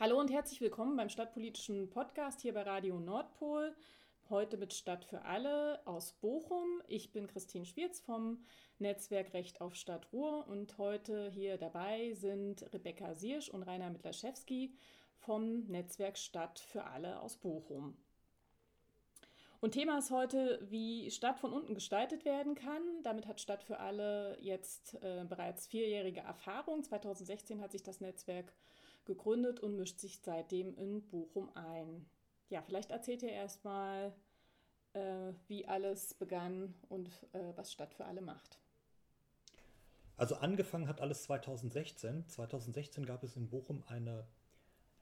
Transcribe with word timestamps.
Hallo 0.00 0.20
und 0.20 0.30
herzlich 0.30 0.60
willkommen 0.60 0.96
beim 0.96 1.08
Stadtpolitischen 1.08 1.90
Podcast 1.90 2.40
hier 2.40 2.54
bei 2.54 2.62
Radio 2.62 3.00
Nordpol. 3.00 3.74
Heute 4.30 4.56
mit 4.56 4.72
Stadt 4.72 5.04
für 5.04 5.22
alle 5.24 5.84
aus 5.88 6.12
Bochum. 6.12 6.80
Ich 6.86 7.10
bin 7.10 7.26
Christine 7.26 7.64
Schwierz 7.64 7.98
vom 7.98 8.38
Netzwerk 8.78 9.34
Recht 9.34 9.60
auf 9.60 9.74
Stadt 9.74 10.12
Ruhr 10.12 10.46
und 10.46 10.78
heute 10.78 11.30
hier 11.30 11.58
dabei 11.58 12.12
sind 12.14 12.62
Rebecca 12.72 13.16
Siersch 13.16 13.48
und 13.48 13.64
Rainer 13.64 13.90
Mitlaschewski 13.90 14.72
vom 15.16 15.64
Netzwerk 15.64 16.16
Stadt 16.16 16.60
für 16.60 16.84
alle 16.84 17.20
aus 17.20 17.36
Bochum. 17.36 17.96
Und 19.58 19.72
Thema 19.72 19.98
ist 19.98 20.12
heute, 20.12 20.64
wie 20.70 21.10
Stadt 21.10 21.40
von 21.40 21.52
unten 21.52 21.74
gestaltet 21.74 22.24
werden 22.24 22.54
kann. 22.54 23.02
Damit 23.02 23.26
hat 23.26 23.40
Stadt 23.40 23.64
für 23.64 23.80
alle 23.80 24.38
jetzt 24.40 24.94
äh, 25.02 25.24
bereits 25.28 25.66
vierjährige 25.66 26.20
Erfahrung. 26.20 26.84
2016 26.84 27.60
hat 27.60 27.72
sich 27.72 27.82
das 27.82 28.00
Netzwerk 28.00 28.52
gegründet 29.08 29.58
und 29.58 29.74
mischt 29.74 29.98
sich 29.98 30.20
seitdem 30.20 30.72
in 30.76 31.08
Bochum 31.08 31.50
ein. 31.56 32.08
Ja, 32.48 32.62
vielleicht 32.62 32.92
erzählt 32.92 33.22
ihr 33.24 33.32
erstmal, 33.32 34.14
äh, 34.92 35.32
wie 35.48 35.66
alles 35.66 36.14
begann 36.14 36.74
und 36.88 37.08
äh, 37.32 37.52
was 37.56 37.72
Stadt 37.72 37.92
für 37.92 38.04
alle 38.04 38.20
macht. 38.20 38.60
Also 40.16 40.36
angefangen 40.36 40.86
hat 40.86 41.00
alles 41.00 41.24
2016. 41.24 42.28
2016 42.28 43.04
gab 43.04 43.24
es 43.24 43.36
in 43.36 43.50
Bochum 43.50 43.82
eine, 43.88 44.28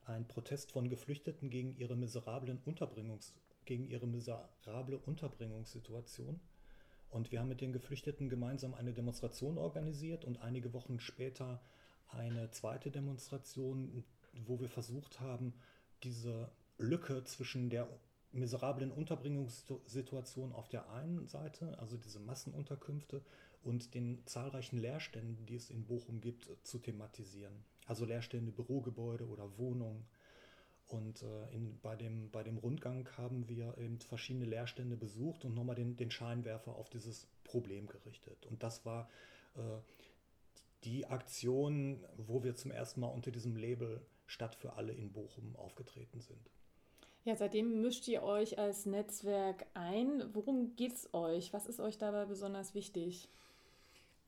einen 0.04 0.26
Protest 0.26 0.72
von 0.72 0.88
Geflüchteten 0.88 1.50
gegen 1.50 1.76
ihre 1.76 1.96
miserablen 1.96 2.62
Unterbringungs 2.64 3.34
gegen 3.66 3.84
ihre 3.84 4.06
miserable 4.06 4.98
Unterbringungssituation. 4.98 6.40
Und 7.10 7.30
wir 7.30 7.40
haben 7.40 7.48
mit 7.48 7.60
den 7.60 7.72
Geflüchteten 7.72 8.28
gemeinsam 8.28 8.74
eine 8.74 8.92
Demonstration 8.92 9.58
organisiert 9.58 10.24
und 10.24 10.40
einige 10.40 10.72
Wochen 10.72 10.98
später 11.00 11.60
eine 12.08 12.50
zweite 12.50 12.90
Demonstration, 12.90 14.04
wo 14.44 14.60
wir 14.60 14.68
versucht 14.68 15.20
haben, 15.20 15.54
diese 16.02 16.50
Lücke 16.78 17.24
zwischen 17.24 17.70
der 17.70 17.88
miserablen 18.32 18.92
Unterbringungssituation 18.92 20.52
auf 20.52 20.68
der 20.68 20.90
einen 20.90 21.26
Seite, 21.26 21.78
also 21.78 21.96
diese 21.96 22.20
Massenunterkünfte, 22.20 23.22
und 23.62 23.94
den 23.94 24.24
zahlreichen 24.26 24.78
Leerständen, 24.78 25.44
die 25.46 25.56
es 25.56 25.70
in 25.70 25.86
Bochum 25.86 26.20
gibt, 26.20 26.48
zu 26.62 26.78
thematisieren. 26.78 27.64
Also 27.86 28.04
Leerstände, 28.04 28.52
Bürogebäude 28.52 29.26
oder 29.26 29.58
Wohnungen 29.58 30.06
und 30.88 31.22
äh, 31.22 31.52
in, 31.52 31.80
bei, 31.80 31.96
dem, 31.96 32.30
bei 32.30 32.44
dem 32.44 32.58
Rundgang 32.58 33.08
haben 33.16 33.48
wir 33.48 33.76
eben 33.78 33.98
verschiedene 34.00 34.44
Leerstände 34.44 34.96
besucht 34.96 35.44
und 35.44 35.54
nochmal 35.54 35.74
den, 35.74 35.96
den 35.96 36.10
Scheinwerfer 36.12 36.76
auf 36.76 36.88
dieses 36.90 37.26
Problem 37.42 37.86
gerichtet. 37.88 38.46
Und 38.46 38.62
das 38.62 38.84
war 38.86 39.08
äh, 39.56 39.60
die 40.86 41.06
Aktion, 41.06 42.06
wo 42.16 42.42
wir 42.42 42.54
zum 42.54 42.70
ersten 42.70 43.00
Mal 43.00 43.08
unter 43.08 43.30
diesem 43.30 43.56
Label 43.56 44.00
Stadt 44.26 44.54
für 44.54 44.74
alle 44.74 44.92
in 44.92 45.12
Bochum 45.12 45.54
aufgetreten 45.56 46.20
sind. 46.20 46.50
Ja, 47.24 47.34
seitdem 47.34 47.80
mischt 47.80 48.06
ihr 48.08 48.22
euch 48.22 48.58
als 48.58 48.86
Netzwerk 48.86 49.66
ein. 49.74 50.32
Worum 50.32 50.76
geht 50.76 50.94
es 50.94 51.12
euch? 51.12 51.52
Was 51.52 51.66
ist 51.66 51.80
euch 51.80 51.98
dabei 51.98 52.24
besonders 52.24 52.74
wichtig? 52.74 53.28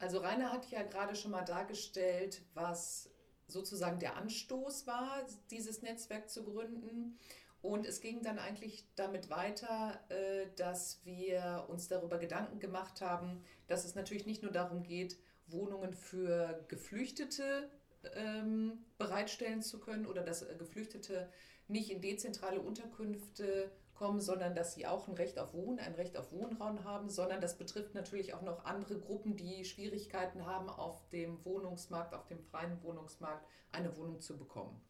Also 0.00 0.18
Rainer 0.18 0.52
hat 0.52 0.70
ja 0.70 0.82
gerade 0.82 1.14
schon 1.14 1.30
mal 1.30 1.44
dargestellt, 1.44 2.42
was 2.54 3.10
sozusagen 3.46 3.98
der 3.98 4.16
Anstoß 4.16 4.86
war, 4.86 5.24
dieses 5.50 5.82
Netzwerk 5.82 6.28
zu 6.28 6.44
gründen. 6.44 7.18
Und 7.62 7.86
es 7.86 8.00
ging 8.00 8.22
dann 8.22 8.38
eigentlich 8.38 8.84
damit 8.94 9.30
weiter, 9.30 10.00
äh, 10.10 10.46
dass 10.56 11.00
wir 11.04 11.66
uns 11.68 11.88
darüber 11.88 12.18
Gedanken 12.18 12.60
gemacht 12.60 13.00
haben, 13.00 13.42
dass 13.66 13.84
es 13.84 13.94
natürlich 13.94 14.26
nicht 14.26 14.42
nur 14.42 14.52
darum 14.52 14.82
geht, 14.82 15.18
Wohnungen 15.50 15.94
für 15.94 16.64
Geflüchtete 16.68 17.68
ähm, 18.14 18.84
bereitstellen 18.98 19.62
zu 19.62 19.80
können 19.80 20.06
oder 20.06 20.22
dass 20.22 20.46
Geflüchtete 20.58 21.28
nicht 21.68 21.90
in 21.90 22.00
dezentrale 22.00 22.60
Unterkünfte 22.60 23.70
kommen, 23.94 24.20
sondern 24.20 24.54
dass 24.54 24.74
sie 24.74 24.86
auch 24.86 25.08
ein 25.08 25.14
Recht 25.14 25.38
auf 25.38 25.52
Wohnen, 25.54 25.80
ein 25.80 25.94
Recht 25.94 26.16
auf 26.16 26.30
Wohnraum 26.32 26.84
haben, 26.84 27.10
sondern 27.10 27.40
das 27.40 27.58
betrifft 27.58 27.94
natürlich 27.94 28.32
auch 28.32 28.42
noch 28.42 28.64
andere 28.64 28.98
Gruppen, 28.98 29.36
die 29.36 29.64
Schwierigkeiten 29.64 30.46
haben, 30.46 30.68
auf 30.68 31.08
dem 31.10 31.44
Wohnungsmarkt, 31.44 32.14
auf 32.14 32.26
dem 32.26 32.40
freien 32.40 32.80
Wohnungsmarkt 32.82 33.44
eine 33.72 33.96
Wohnung 33.96 34.20
zu 34.20 34.38
bekommen. 34.38 34.80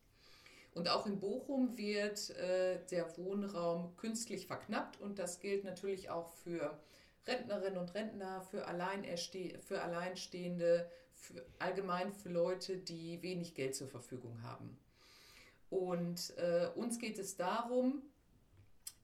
Und 0.74 0.88
auch 0.90 1.06
in 1.06 1.18
Bochum 1.18 1.76
wird 1.76 2.30
äh, 2.30 2.84
der 2.90 3.16
Wohnraum 3.16 3.96
künstlich 3.96 4.46
verknappt 4.46 5.00
und 5.00 5.18
das 5.18 5.40
gilt 5.40 5.64
natürlich 5.64 6.10
auch 6.10 6.28
für 6.28 6.78
Rentnerinnen 7.28 7.78
und 7.78 7.94
Rentner, 7.94 8.42
für, 8.42 8.66
Alleinerste 8.66 9.58
für 9.60 9.82
Alleinstehende, 9.82 10.90
für, 11.14 11.44
allgemein 11.58 12.12
für 12.12 12.30
Leute, 12.30 12.76
die 12.78 13.22
wenig 13.22 13.54
Geld 13.54 13.76
zur 13.76 13.88
Verfügung 13.88 14.42
haben. 14.42 14.78
Und 15.70 16.34
äh, 16.38 16.68
uns 16.74 16.98
geht 16.98 17.18
es 17.18 17.36
darum, 17.36 18.02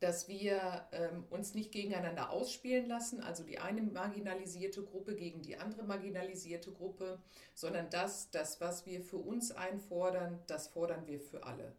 dass 0.00 0.28
wir 0.28 0.86
ähm, 0.92 1.24
uns 1.30 1.54
nicht 1.54 1.72
gegeneinander 1.72 2.30
ausspielen 2.30 2.88
lassen, 2.88 3.22
also 3.22 3.42
die 3.42 3.58
eine 3.58 3.82
marginalisierte 3.82 4.82
Gruppe 4.82 5.14
gegen 5.14 5.42
die 5.42 5.56
andere 5.56 5.82
marginalisierte 5.82 6.72
Gruppe, 6.72 7.18
sondern 7.54 7.88
das, 7.90 8.30
das, 8.30 8.60
was 8.60 8.86
wir 8.86 9.02
für 9.02 9.18
uns 9.18 9.52
einfordern, 9.52 10.40
das 10.46 10.68
fordern 10.68 11.06
wir 11.06 11.20
für 11.20 11.44
alle. 11.44 11.72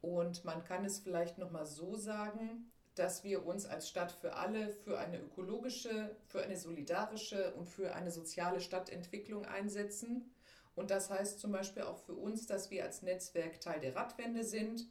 Und 0.00 0.44
man 0.44 0.64
kann 0.64 0.84
es 0.84 0.98
vielleicht 0.98 1.38
nochmal 1.38 1.66
so 1.66 1.96
sagen, 1.96 2.70
dass 2.94 3.24
wir 3.24 3.44
uns 3.46 3.66
als 3.66 3.88
Stadt 3.88 4.12
für 4.12 4.34
alle 4.34 4.70
für 4.70 4.98
eine 4.98 5.18
ökologische, 5.18 6.14
für 6.26 6.42
eine 6.42 6.56
solidarische 6.56 7.54
und 7.54 7.68
für 7.68 7.94
eine 7.94 8.10
soziale 8.10 8.60
Stadtentwicklung 8.60 9.44
einsetzen. 9.44 10.30
Und 10.74 10.90
das 10.90 11.10
heißt 11.10 11.40
zum 11.40 11.52
Beispiel 11.52 11.82
auch 11.82 11.98
für 11.98 12.14
uns, 12.14 12.46
dass 12.46 12.70
wir 12.70 12.84
als 12.84 13.02
Netzwerk 13.02 13.60
Teil 13.60 13.80
der 13.80 13.94
Radwende 13.96 14.44
sind 14.44 14.86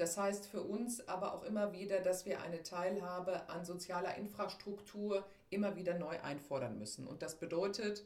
das 0.00 0.16
heißt 0.16 0.46
für 0.46 0.62
uns 0.62 1.06
aber 1.08 1.34
auch 1.34 1.42
immer 1.42 1.74
wieder, 1.74 2.00
dass 2.00 2.24
wir 2.24 2.40
eine 2.40 2.62
Teilhabe 2.62 3.50
an 3.50 3.66
sozialer 3.66 4.16
Infrastruktur 4.16 5.26
immer 5.50 5.76
wieder 5.76 5.98
neu 5.98 6.18
einfordern 6.22 6.78
müssen. 6.78 7.06
Und 7.06 7.20
das 7.20 7.38
bedeutet, 7.38 8.04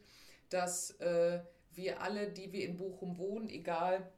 dass 0.48 0.98
äh, 0.98 1.38
wir 1.72 2.02
alle, 2.02 2.32
die 2.32 2.50
wir 2.50 2.64
in 2.64 2.76
Bochum 2.78 3.16
wohnen, 3.16 3.48
egal 3.48 4.10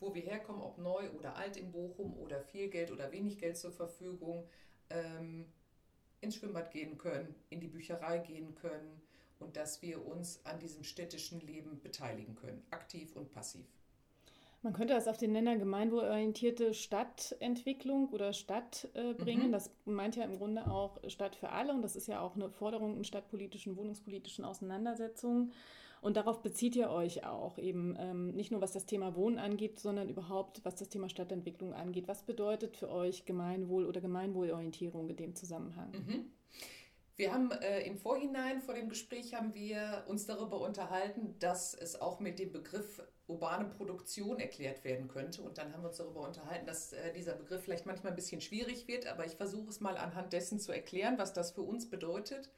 wo 0.00 0.14
wir 0.14 0.22
herkommen, 0.22 0.62
ob 0.62 0.78
neu 0.78 1.10
oder 1.10 1.36
alt 1.36 1.56
in 1.56 1.70
Bochum 1.70 2.16
oder 2.18 2.40
viel 2.40 2.68
Geld 2.68 2.90
oder 2.90 3.12
wenig 3.12 3.38
Geld 3.38 3.56
zur 3.56 3.72
Verfügung, 3.72 4.48
ähm, 4.88 5.46
ins 6.20 6.36
Schwimmbad 6.36 6.70
gehen 6.70 6.98
können, 6.98 7.34
in 7.50 7.60
die 7.60 7.68
Bücherei 7.68 8.18
gehen 8.18 8.54
können 8.54 9.00
und 9.38 9.56
dass 9.56 9.80
wir 9.82 10.06
uns 10.06 10.44
an 10.44 10.58
diesem 10.58 10.84
städtischen 10.84 11.40
Leben 11.40 11.80
beteiligen 11.80 12.34
können, 12.34 12.62
aktiv 12.70 13.16
und 13.16 13.30
passiv. 13.30 13.66
Man 14.62 14.74
könnte 14.74 14.92
das 14.92 15.08
auf 15.08 15.16
den 15.16 15.32
Nenner 15.32 15.56
gemeinwohlorientierte 15.56 16.74
Stadtentwicklung 16.74 18.10
oder 18.10 18.34
Stadt 18.34 18.88
äh, 18.92 19.14
bringen. 19.14 19.48
Mhm. 19.48 19.52
Das 19.52 19.70
meint 19.86 20.16
ja 20.16 20.24
im 20.24 20.36
Grunde 20.36 20.70
auch 20.70 20.98
Stadt 21.08 21.34
für 21.34 21.48
alle 21.48 21.72
und 21.72 21.80
das 21.80 21.96
ist 21.96 22.08
ja 22.08 22.20
auch 22.20 22.34
eine 22.34 22.50
Forderung 22.50 22.98
in 22.98 23.04
stadtpolitischen, 23.04 23.78
wohnungspolitischen 23.78 24.44
Auseinandersetzungen. 24.44 25.52
Und 26.00 26.16
darauf 26.16 26.40
bezieht 26.42 26.76
ihr 26.76 26.90
euch 26.90 27.24
auch 27.24 27.58
eben 27.58 27.94
ähm, 27.98 28.28
nicht 28.28 28.50
nur 28.50 28.60
was 28.60 28.72
das 28.72 28.86
Thema 28.86 29.14
Wohnen 29.14 29.38
angeht, 29.38 29.78
sondern 29.80 30.08
überhaupt 30.08 30.64
was 30.64 30.76
das 30.76 30.88
Thema 30.88 31.08
Stadtentwicklung 31.08 31.74
angeht. 31.74 32.08
Was 32.08 32.22
bedeutet 32.22 32.76
für 32.76 32.90
euch 32.90 33.26
Gemeinwohl 33.26 33.84
oder 33.84 34.00
Gemeinwohlorientierung 34.00 35.10
in 35.10 35.16
dem 35.16 35.34
Zusammenhang? 35.34 35.92
Mhm. 35.92 36.32
Wir 37.16 37.34
haben 37.34 37.50
äh, 37.50 37.82
im 37.82 37.98
Vorhinein 37.98 38.62
vor 38.62 38.72
dem 38.72 38.88
Gespräch 38.88 39.34
haben 39.34 39.52
wir 39.52 40.04
uns 40.06 40.24
darüber 40.24 40.58
unterhalten, 40.62 41.34
dass 41.38 41.74
es 41.74 42.00
auch 42.00 42.18
mit 42.18 42.38
dem 42.38 42.50
Begriff 42.50 43.02
urbane 43.26 43.66
Produktion 43.66 44.40
erklärt 44.40 44.84
werden 44.84 45.06
könnte. 45.06 45.42
Und 45.42 45.58
dann 45.58 45.72
haben 45.74 45.82
wir 45.82 45.88
uns 45.88 45.98
darüber 45.98 46.26
unterhalten, 46.26 46.66
dass 46.66 46.94
äh, 46.94 47.12
dieser 47.12 47.34
Begriff 47.34 47.62
vielleicht 47.62 47.84
manchmal 47.84 48.12
ein 48.12 48.16
bisschen 48.16 48.40
schwierig 48.40 48.88
wird, 48.88 49.06
aber 49.06 49.26
ich 49.26 49.34
versuche 49.34 49.68
es 49.68 49.80
mal 49.80 49.98
anhand 49.98 50.32
dessen 50.32 50.58
zu 50.58 50.72
erklären, 50.72 51.18
was 51.18 51.34
das 51.34 51.50
für 51.50 51.60
uns 51.60 51.90
bedeutet. 51.90 52.50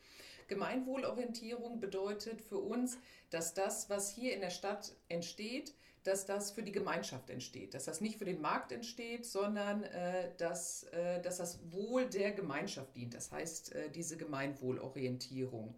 Gemeinwohlorientierung 0.52 1.80
bedeutet 1.80 2.42
für 2.42 2.58
uns, 2.58 2.98
dass 3.30 3.54
das, 3.54 3.88
was 3.88 4.10
hier 4.10 4.34
in 4.34 4.42
der 4.42 4.50
Stadt 4.50 4.94
entsteht, 5.08 5.74
dass 6.04 6.26
das 6.26 6.50
für 6.50 6.62
die 6.62 6.72
Gemeinschaft 6.72 7.30
entsteht, 7.30 7.74
dass 7.74 7.84
das 7.84 8.00
nicht 8.00 8.18
für 8.18 8.24
den 8.24 8.40
Markt 8.40 8.72
entsteht, 8.72 9.24
sondern 9.24 9.84
äh, 9.84 10.30
dass, 10.36 10.84
äh, 10.84 11.22
dass 11.22 11.38
das 11.38 11.60
Wohl 11.70 12.06
der 12.06 12.32
Gemeinschaft 12.32 12.94
dient. 12.96 13.14
Das 13.14 13.30
heißt, 13.30 13.74
äh, 13.74 13.90
diese 13.90 14.16
Gemeinwohlorientierung. 14.16 15.74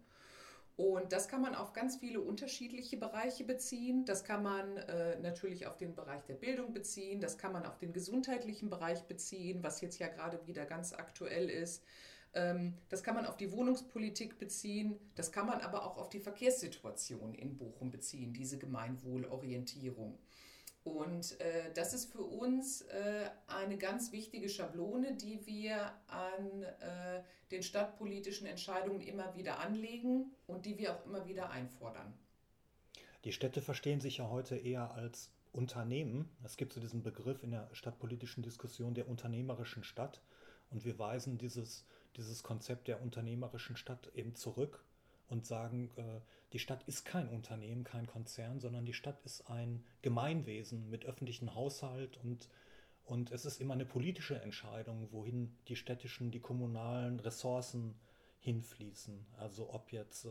Und 0.77 1.13
das 1.13 1.29
kann 1.29 1.41
man 1.41 1.55
auf 1.55 1.71
ganz 1.71 1.95
viele 1.95 2.19
unterschiedliche 2.19 2.97
Bereiche 2.97 3.45
beziehen. 3.45 4.03
Das 4.03 4.25
kann 4.25 4.43
man 4.43 4.75
äh, 4.75 5.17
natürlich 5.19 5.67
auf 5.67 5.77
den 5.77 5.95
Bereich 5.95 6.25
der 6.25 6.33
Bildung 6.33 6.73
beziehen. 6.73 7.21
Das 7.21 7.37
kann 7.37 7.53
man 7.53 7.65
auf 7.65 7.77
den 7.77 7.93
gesundheitlichen 7.93 8.69
Bereich 8.69 9.03
beziehen, 9.03 9.63
was 9.63 9.79
jetzt 9.79 9.99
ja 9.99 10.07
gerade 10.07 10.45
wieder 10.47 10.65
ganz 10.65 10.91
aktuell 10.91 11.49
ist. 11.49 11.81
Ähm, 12.35 12.75
das 12.89 13.01
kann 13.01 13.15
man 13.15 13.25
auf 13.25 13.37
die 13.37 13.51
Wohnungspolitik 13.51 14.37
beziehen. 14.37 14.99
Das 15.15 15.31
kann 15.31 15.47
man 15.47 15.61
aber 15.61 15.85
auch 15.85 15.97
auf 15.97 16.09
die 16.09 16.19
Verkehrssituation 16.19 17.33
in 17.33 17.57
Bochum 17.57 17.89
beziehen, 17.89 18.33
diese 18.33 18.57
Gemeinwohlorientierung. 18.57 20.19
Und 20.83 21.39
äh, 21.41 21.73
das 21.73 21.95
ist 21.95 22.11
für 22.11 22.21
uns 22.21 22.81
äh, 22.81 23.29
eine 23.47 23.77
ganz 23.77 24.11
wichtige 24.11 24.49
Schablone, 24.49 25.15
die 25.15 25.43
wir 25.47 25.91
an 26.07 26.61
äh, 26.61 27.23
den 27.49 27.63
stadtpolitischen 27.63 28.45
Entscheidungen 28.45 29.01
immer 29.01 29.35
wieder 29.35 29.59
anlegen 29.59 30.31
und 30.45 30.67
die 30.67 30.77
wir 30.77 30.93
auch 30.93 31.05
immer 31.05 31.25
wieder 31.25 31.49
einfordern. 31.49 32.13
Die 33.23 33.31
Städte 33.31 33.63
verstehen 33.63 33.99
sich 33.99 34.17
ja 34.17 34.29
heute 34.29 34.57
eher 34.57 34.91
als 34.91 35.31
Unternehmen. 35.53 36.29
Es 36.43 36.55
gibt 36.55 36.73
so 36.73 36.79
diesen 36.79 37.01
Begriff 37.01 37.41
in 37.41 37.49
der 37.49 37.67
stadtpolitischen 37.73 38.43
Diskussion 38.43 38.93
der 38.93 39.07
unternehmerischen 39.07 39.83
Stadt. 39.83 40.21
Und 40.69 40.85
wir 40.85 40.99
weisen 40.99 41.39
dieses, 41.39 41.85
dieses 42.17 42.43
Konzept 42.43 42.87
der 42.87 43.01
unternehmerischen 43.01 43.77
Stadt 43.77 44.11
eben 44.15 44.35
zurück 44.35 44.83
und 45.27 45.45
sagen, 45.45 45.91
äh, 45.95 46.21
die 46.53 46.59
Stadt 46.59 46.83
ist 46.87 47.05
kein 47.05 47.27
Unternehmen, 47.29 47.83
kein 47.83 48.07
Konzern, 48.07 48.59
sondern 48.59 48.85
die 48.85 48.93
Stadt 48.93 49.19
ist 49.25 49.49
ein 49.49 49.83
Gemeinwesen 50.01 50.89
mit 50.89 51.05
öffentlichem 51.05 51.55
Haushalt 51.55 52.17
und, 52.17 52.49
und 53.03 53.31
es 53.31 53.45
ist 53.45 53.59
immer 53.59 53.73
eine 53.73 53.85
politische 53.85 54.39
Entscheidung, 54.41 55.11
wohin 55.11 55.55
die 55.67 55.75
städtischen, 55.75 56.31
die 56.31 56.39
kommunalen 56.39 57.19
Ressourcen 57.19 57.95
hinfließen. 58.39 59.25
Also 59.37 59.73
ob 59.73 59.91
jetzt 59.91 60.25
äh, 60.25 60.29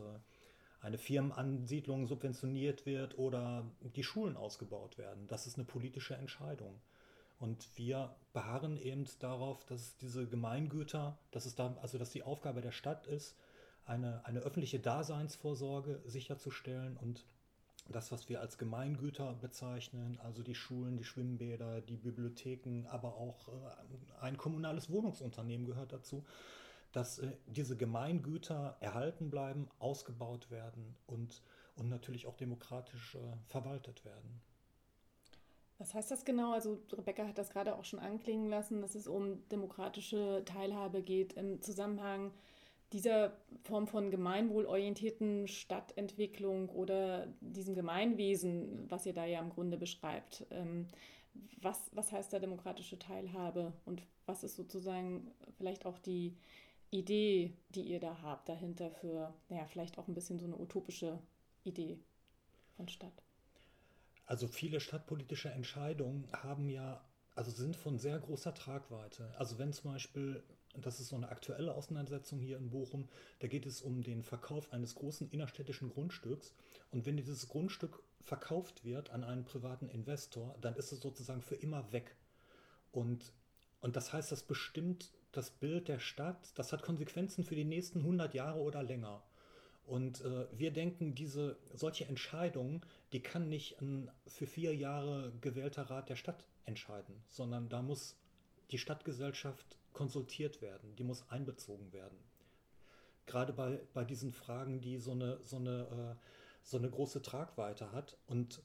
eine 0.79 0.97
Firmenansiedlung 0.97 2.07
subventioniert 2.07 2.85
wird 2.85 3.17
oder 3.17 3.65
die 3.81 4.03
Schulen 4.03 4.37
ausgebaut 4.37 4.97
werden. 4.97 5.27
Das 5.27 5.47
ist 5.47 5.57
eine 5.57 5.65
politische 5.65 6.15
Entscheidung. 6.15 6.79
Und 7.39 7.67
wir 7.77 8.15
beharren 8.33 8.77
eben 8.77 9.05
darauf, 9.19 9.65
dass 9.65 9.97
diese 9.97 10.27
Gemeingüter, 10.27 11.17
dass 11.31 11.45
es 11.45 11.55
da, 11.55 11.75
also 11.81 11.97
dass 11.97 12.09
die 12.09 12.23
Aufgabe 12.23 12.61
der 12.61 12.71
Stadt 12.71 13.07
ist, 13.07 13.35
eine, 13.85 14.25
eine 14.25 14.39
öffentliche 14.39 14.79
Daseinsvorsorge 14.79 16.01
sicherzustellen 16.05 16.97
und 16.97 17.25
das, 17.89 18.11
was 18.11 18.29
wir 18.29 18.41
als 18.41 18.57
Gemeingüter 18.57 19.33
bezeichnen, 19.33 20.19
also 20.23 20.41
die 20.41 20.55
Schulen, 20.55 20.97
die 20.97 21.03
Schwimmbäder, 21.03 21.81
die 21.81 21.97
Bibliotheken, 21.97 22.87
aber 22.87 23.15
auch 23.15 23.47
äh, 23.49 24.21
ein 24.21 24.37
kommunales 24.37 24.89
Wohnungsunternehmen 24.89 25.67
gehört 25.67 25.93
dazu, 25.93 26.25
dass 26.93 27.19
äh, 27.19 27.31
diese 27.45 27.77
Gemeingüter 27.77 28.77
erhalten 28.79 29.29
bleiben, 29.29 29.69
ausgebaut 29.77 30.49
werden 30.49 30.95
und, 31.05 31.43
und 31.75 31.89
natürlich 31.89 32.25
auch 32.25 32.37
demokratisch 32.37 33.15
äh, 33.15 33.19
verwaltet 33.47 34.03
werden. 34.03 34.41
Was 35.77 35.93
heißt 35.93 36.09
das 36.11 36.23
genau? 36.23 36.53
Also 36.53 36.79
Rebecca 36.93 37.27
hat 37.27 37.37
das 37.37 37.49
gerade 37.49 37.75
auch 37.75 37.83
schon 37.83 37.99
anklingen 37.99 38.49
lassen, 38.49 38.81
dass 38.81 38.95
es 38.95 39.07
um 39.07 39.47
demokratische 39.49 40.43
Teilhabe 40.45 41.01
geht 41.01 41.33
im 41.33 41.61
Zusammenhang 41.61 42.31
dieser 42.93 43.33
Form 43.63 43.87
von 43.87 44.09
gemeinwohlorientierten 44.09 45.47
Stadtentwicklung 45.47 46.69
oder 46.69 47.27
diesem 47.41 47.75
Gemeinwesen, 47.75 48.89
was 48.89 49.05
ihr 49.05 49.13
da 49.13 49.25
ja 49.25 49.39
im 49.39 49.49
Grunde 49.49 49.77
beschreibt. 49.77 50.45
Ähm, 50.51 50.87
was, 51.61 51.89
was 51.91 52.13
heißt 52.13 52.31
da 52.31 52.39
demokratische 52.39 52.97
Teilhabe 52.97 53.73
und 53.85 54.01
was 54.25 54.43
ist 54.43 54.55
sozusagen 54.55 55.31
vielleicht 55.57 55.85
auch 55.85 55.97
die, 55.97 56.37
Idee, 56.95 57.53
die 57.69 57.81
ihr 57.81 57.99
da 57.99 58.21
habt, 58.21 58.47
dahinter 58.47 58.89
für, 58.89 59.33
naja, 59.49 59.65
vielleicht 59.65 59.97
auch 59.97 60.07
ein 60.07 60.13
bisschen 60.13 60.39
so 60.39 60.45
eine 60.45 60.57
utopische 60.57 61.19
Idee 61.63 61.99
von 62.77 62.87
Stadt? 62.87 63.24
Also 64.25 64.47
viele 64.47 64.79
stadtpolitische 64.79 65.49
Entscheidungen 65.49 66.27
haben 66.33 66.69
ja, 66.69 67.03
also 67.35 67.51
sind 67.51 67.75
von 67.75 67.99
sehr 67.99 68.19
großer 68.19 68.53
Tragweite. 68.53 69.31
Also 69.37 69.59
wenn 69.59 69.73
zum 69.73 69.91
Beispiel, 69.91 70.43
das 70.75 70.99
ist 70.99 71.09
so 71.09 71.15
eine 71.15 71.29
aktuelle 71.29 71.75
Auseinandersetzung 71.75 72.39
hier 72.39 72.57
in 72.57 72.69
Bochum, 72.69 73.07
da 73.39 73.47
geht 73.47 73.65
es 73.65 73.81
um 73.81 74.01
den 74.01 74.23
Verkauf 74.23 74.73
eines 74.73 74.95
großen 74.95 75.29
innerstädtischen 75.29 75.89
Grundstücks. 75.89 76.55
Und 76.91 77.05
wenn 77.05 77.17
dieses 77.17 77.47
Grundstück 77.47 78.01
verkauft 78.21 78.83
wird 78.83 79.11
an 79.11 79.23
einen 79.23 79.45
privaten 79.45 79.89
Investor, 79.89 80.57
dann 80.61 80.75
ist 80.75 80.91
es 80.91 81.01
sozusagen 81.01 81.41
für 81.41 81.55
immer 81.55 81.91
weg. 81.91 82.15
Und, 82.91 83.33
und 83.81 83.95
das 83.95 84.11
heißt, 84.11 84.31
das 84.31 84.43
bestimmt 84.43 85.11
das 85.31 85.51
Bild 85.51 85.87
der 85.87 85.99
Stadt, 85.99 86.51
das 86.55 86.71
hat 86.71 86.81
Konsequenzen 86.81 87.43
für 87.43 87.55
die 87.55 87.65
nächsten 87.65 87.99
100 87.99 88.33
Jahre 88.33 88.59
oder 88.59 88.81
länger. 88.81 89.21
Und 89.85 90.21
äh, 90.21 90.47
wir 90.51 90.71
denken, 90.71 91.13
diese 91.13 91.57
solche 91.73 92.05
Entscheidungen, 92.05 92.81
die 93.11 93.21
kann 93.21 93.49
nicht 93.49 93.79
ein 93.81 94.09
für 94.25 94.47
vier 94.47 94.75
Jahre 94.75 95.31
gewählter 95.41 95.83
Rat 95.83 96.09
der 96.09 96.15
Stadt 96.15 96.43
entscheiden, 96.65 97.23
sondern 97.29 97.69
da 97.69 97.81
muss 97.81 98.17
die 98.71 98.79
Stadtgesellschaft 98.79 99.77
konsultiert 99.93 100.61
werden, 100.61 100.95
die 100.95 101.03
muss 101.03 101.29
einbezogen 101.29 101.93
werden. 101.93 102.17
Gerade 103.27 103.53
bei, 103.53 103.79
bei 103.93 104.03
diesen 104.03 104.31
Fragen, 104.31 104.81
die 104.81 104.97
so 104.97 105.11
eine, 105.11 105.39
so 105.43 105.57
eine, 105.57 106.15
äh, 106.15 106.25
so 106.63 106.77
eine 106.77 106.89
große 106.89 107.21
Tragweite 107.21 107.91
hat. 107.91 108.17
Und, 108.27 108.61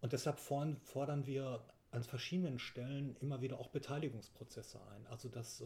und 0.00 0.12
deshalb 0.12 0.38
fordern 0.38 1.26
wir 1.26 1.64
an 1.90 2.02
verschiedenen 2.02 2.58
Stellen 2.58 3.16
immer 3.20 3.40
wieder 3.40 3.58
auch 3.58 3.68
Beteiligungsprozesse 3.68 4.80
ein. 4.94 5.06
Also 5.06 5.28
dass, 5.28 5.60
äh, 5.60 5.64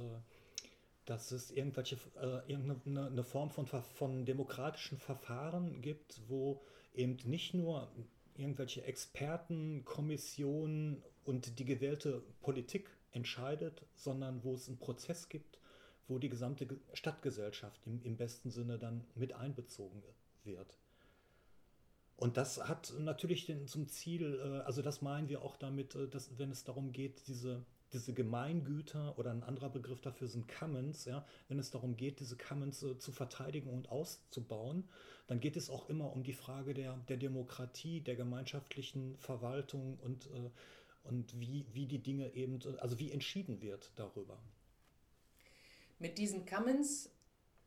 dass 1.10 1.32
es 1.32 1.50
irgendwelche, 1.50 1.96
äh, 2.22 2.48
irgendeine 2.48 3.24
Form 3.24 3.50
von, 3.50 3.66
von 3.66 4.24
demokratischen 4.24 4.96
Verfahren 4.96 5.82
gibt, 5.82 6.20
wo 6.28 6.62
eben 6.94 7.16
nicht 7.24 7.52
nur 7.52 7.90
irgendwelche 8.36 8.84
Experten, 8.84 9.84
Kommissionen 9.84 11.02
und 11.24 11.58
die 11.58 11.64
gewählte 11.64 12.22
Politik 12.42 12.88
entscheidet, 13.10 13.84
sondern 13.96 14.44
wo 14.44 14.54
es 14.54 14.68
einen 14.68 14.78
Prozess 14.78 15.28
gibt, 15.28 15.58
wo 16.06 16.20
die 16.20 16.28
gesamte 16.28 16.68
Stadtgesellschaft 16.92 17.84
im, 17.88 18.00
im 18.04 18.16
besten 18.16 18.52
Sinne 18.52 18.78
dann 18.78 19.04
mit 19.16 19.32
einbezogen 19.32 20.04
wird. 20.44 20.78
Und 22.14 22.36
das 22.36 22.68
hat 22.68 22.94
natürlich 23.00 23.46
den, 23.46 23.66
zum 23.66 23.88
Ziel, 23.88 24.38
äh, 24.44 24.58
also 24.60 24.80
das 24.80 25.02
meinen 25.02 25.28
wir 25.28 25.42
auch 25.42 25.56
damit, 25.56 25.96
äh, 25.96 26.06
dass 26.06 26.38
wenn 26.38 26.52
es 26.52 26.62
darum 26.62 26.92
geht, 26.92 27.26
diese, 27.26 27.64
diese 27.92 28.12
Gemeingüter 28.12 29.18
oder 29.18 29.30
ein 29.30 29.42
anderer 29.42 29.70
Begriff 29.70 30.00
dafür 30.00 30.28
sind 30.28 30.48
Commons, 30.48 31.04
ja, 31.04 31.26
wenn 31.48 31.58
es 31.58 31.70
darum 31.70 31.96
geht, 31.96 32.20
diese 32.20 32.36
Commons 32.36 32.82
äh, 32.82 32.98
zu 32.98 33.12
verteidigen 33.12 33.70
und 33.70 33.90
auszubauen, 33.90 34.88
dann 35.26 35.40
geht 35.40 35.56
es 35.56 35.70
auch 35.70 35.88
immer 35.88 36.12
um 36.12 36.22
die 36.22 36.32
Frage 36.32 36.74
der, 36.74 36.96
der 37.08 37.16
Demokratie, 37.16 38.00
der 38.00 38.16
gemeinschaftlichen 38.16 39.16
Verwaltung 39.18 39.98
und, 40.02 40.28
und 41.04 41.38
wie, 41.38 41.66
wie 41.72 41.86
die 41.86 42.00
Dinge 42.00 42.34
eben, 42.34 42.58
also 42.78 42.98
wie 42.98 43.12
entschieden 43.12 43.62
wird 43.62 43.92
darüber. 43.96 44.38
Mit 45.98 46.18
diesen 46.18 46.46
Commons 46.46 47.10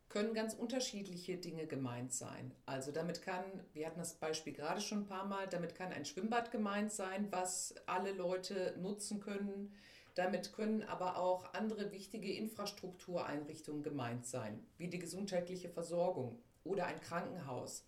können 0.08 0.34
ganz 0.34 0.54
unterschiedliche 0.54 1.38
Dinge 1.38 1.66
gemeint 1.66 2.12
sein. 2.12 2.52
Also 2.66 2.92
damit 2.92 3.22
kann, 3.22 3.44
wir 3.72 3.86
hatten 3.86 3.98
das 3.98 4.14
Beispiel 4.14 4.52
gerade 4.52 4.80
schon 4.80 4.98
ein 4.98 5.06
paar 5.06 5.26
Mal, 5.26 5.48
damit 5.48 5.74
kann 5.74 5.92
ein 5.92 6.04
Schwimmbad 6.04 6.50
gemeint 6.52 6.92
sein, 6.92 7.28
was 7.30 7.74
alle 7.86 8.12
Leute 8.12 8.76
nutzen 8.80 9.20
können. 9.20 9.72
Damit 10.14 10.52
können 10.52 10.82
aber 10.82 11.18
auch 11.18 11.52
andere 11.54 11.90
wichtige 11.90 12.32
Infrastruktureinrichtungen 12.32 13.82
gemeint 13.82 14.26
sein, 14.26 14.64
wie 14.76 14.88
die 14.88 15.00
gesundheitliche 15.00 15.68
Versorgung 15.68 16.40
oder 16.62 16.86
ein 16.86 17.00
Krankenhaus. 17.00 17.84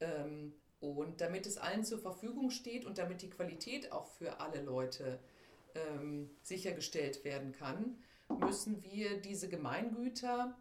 Ähm, 0.00 0.54
und 0.80 1.20
damit 1.20 1.46
es 1.46 1.58
allen 1.58 1.84
zur 1.84 1.98
Verfügung 1.98 2.50
steht 2.50 2.84
und 2.84 2.98
damit 2.98 3.22
die 3.22 3.30
Qualität 3.30 3.92
auch 3.92 4.06
für 4.06 4.40
alle 4.40 4.62
Leute 4.62 5.18
ähm, 5.74 6.30
sichergestellt 6.42 7.24
werden 7.24 7.52
kann, 7.52 7.98
müssen 8.40 8.82
wir 8.82 9.20
diese 9.20 9.48
Gemeingüter 9.48 10.56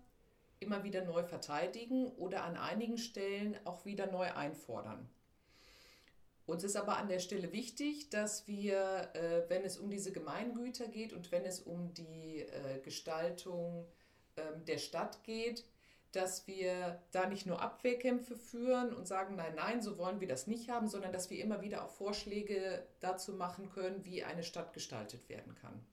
immer 0.60 0.84
wieder 0.84 1.04
neu 1.04 1.24
verteidigen 1.24 2.08
oder 2.14 2.44
an 2.44 2.58
einigen 2.58 2.98
Stellen 2.98 3.58
auch 3.66 3.86
wieder 3.86 4.12
neu 4.12 4.32
einfordern. 4.34 5.10
Uns 6.46 6.64
ist 6.64 6.76
aber 6.76 6.98
an 6.98 7.08
der 7.08 7.20
Stelle 7.20 7.52
wichtig, 7.52 8.10
dass 8.12 8.48
wir, 8.48 9.10
äh, 9.14 9.50
wenn 9.50 9.64
es 9.64 9.78
um 9.78 9.90
diese 9.90 10.12
Gemeingüter 10.12 10.88
geht 10.88 11.12
und 11.12 11.32
wenn 11.32 11.44
es 11.44 11.60
um 11.60 11.94
die 11.94 12.42
äh, 12.42 12.80
Gestaltung 12.84 13.88
äh, 14.36 14.42
der 14.68 14.78
Stadt 14.78 15.24
geht, 15.24 15.66
dass 16.12 16.48
wir 16.48 17.02
da 17.12 17.28
nicht 17.28 17.46
nur 17.46 17.62
Abwehrkämpfe 17.62 18.38
führen 18.38 18.94
und 18.94 19.08
sagen, 19.08 19.36
nein, 19.36 19.56
nein, 19.56 19.82
so 19.82 19.98
wollen 19.98 20.22
wir 20.22 20.28
das 20.28 20.48
nicht 20.48 20.70
haben, 20.70 20.88
sondern 20.88 21.12
dass 21.12 21.30
wir 21.30 21.44
immer 21.44 21.62
wieder 21.62 21.84
auch 21.84 21.90
Vorschläge 21.90 22.86
dazu 23.02 23.34
machen 23.34 23.70
können, 23.70 24.06
wie 24.06 24.24
eine 24.24 24.44
Stadt 24.44 24.72
gestaltet 24.74 25.28
werden 25.28 25.56
kann. 25.56 25.86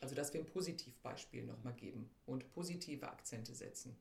Also 0.00 0.14
dass 0.14 0.32
wir 0.32 0.40
ein 0.40 0.46
Positivbeispiel 0.46 1.44
nochmal 1.44 1.72
geben 1.72 2.10
und 2.26 2.52
positive 2.52 3.08
Akzente 3.08 3.54
setzen. 3.54 3.96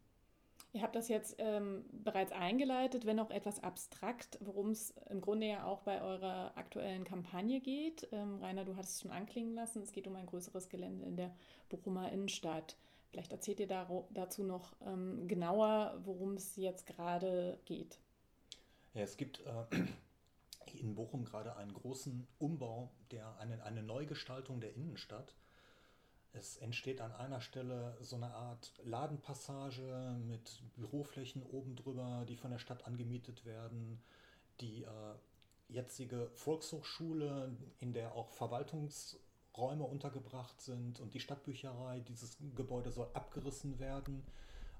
Ihr 0.76 0.82
habt 0.82 0.98
das 0.98 1.08
jetzt 1.08 1.38
ähm, 1.38 1.86
bereits 2.04 2.34
eingeleitet, 2.34 3.06
wenn 3.06 3.22
auch 3.22 3.32
etwas 3.32 3.64
abstrakt, 3.64 4.38
worum 4.42 4.72
es 4.72 4.94
im 5.10 5.22
Grunde 5.22 5.48
ja 5.48 5.64
auch 5.64 5.84
bei 5.84 6.02
eurer 6.02 6.52
aktuellen 6.58 7.06
Kampagne 7.06 7.62
geht. 7.62 8.10
Ähm, 8.12 8.40
Rainer, 8.44 8.66
du 8.66 8.76
hattest 8.76 8.96
es 8.96 9.02
schon 9.02 9.12
anklingen 9.12 9.54
lassen, 9.56 9.82
es 9.82 9.94
geht 9.94 10.06
um 10.06 10.18
ein 10.18 10.26
größeres 10.26 10.68
Gelände 10.68 11.06
in 11.06 11.16
der 11.16 11.34
Bochumer 11.70 12.12
Innenstadt. 12.12 12.76
Vielleicht 13.10 13.32
erzählt 13.32 13.62
ihr 13.62 13.68
dazu 13.68 14.44
noch 14.44 14.76
ähm, 14.86 15.30
genauer, 15.30 15.98
worum 16.04 16.34
es 16.34 16.58
jetzt 16.58 16.86
gerade 16.88 17.58
geht. 17.64 17.98
Ja, 18.94 19.04
es 19.04 19.16
gibt 19.16 19.46
äh, 19.46 20.74
in 20.78 20.94
Bochum 20.94 21.24
gerade 21.24 21.56
einen 21.56 21.74
großen 21.74 22.28
Umbau, 22.38 22.92
der 23.12 23.38
eine, 23.38 23.64
eine 23.64 23.82
Neugestaltung 23.82 24.60
der 24.60 24.76
Innenstadt 24.76 25.36
es 26.38 26.58
entsteht 26.58 27.02
an 27.02 27.12
einer 27.14 27.42
Stelle 27.42 27.98
so 28.02 28.16
eine 28.16 28.34
Art 28.34 28.74
Ladenpassage 28.84 30.18
mit 30.28 30.62
Büroflächen 30.76 31.44
oben 31.44 31.76
drüber, 31.76 32.26
die 32.28 32.36
von 32.36 32.52
der 32.52 32.60
Stadt 32.60 32.86
angemietet 32.86 33.46
werden. 33.46 34.02
Die 34.62 34.84
äh, 34.84 34.88
jetzige 35.70 36.30
Volkshochschule, 36.34 37.56
in 37.80 37.94
der 37.94 38.14
auch 38.14 38.30
Verwaltungsräume 38.32 39.84
untergebracht 39.84 40.62
sind 40.62 41.00
und 41.00 41.14
die 41.14 41.20
Stadtbücherei, 41.20 42.02
dieses 42.02 42.38
Gebäude 42.56 42.92
soll 42.92 43.10
abgerissen 43.14 43.80
werden 43.80 44.24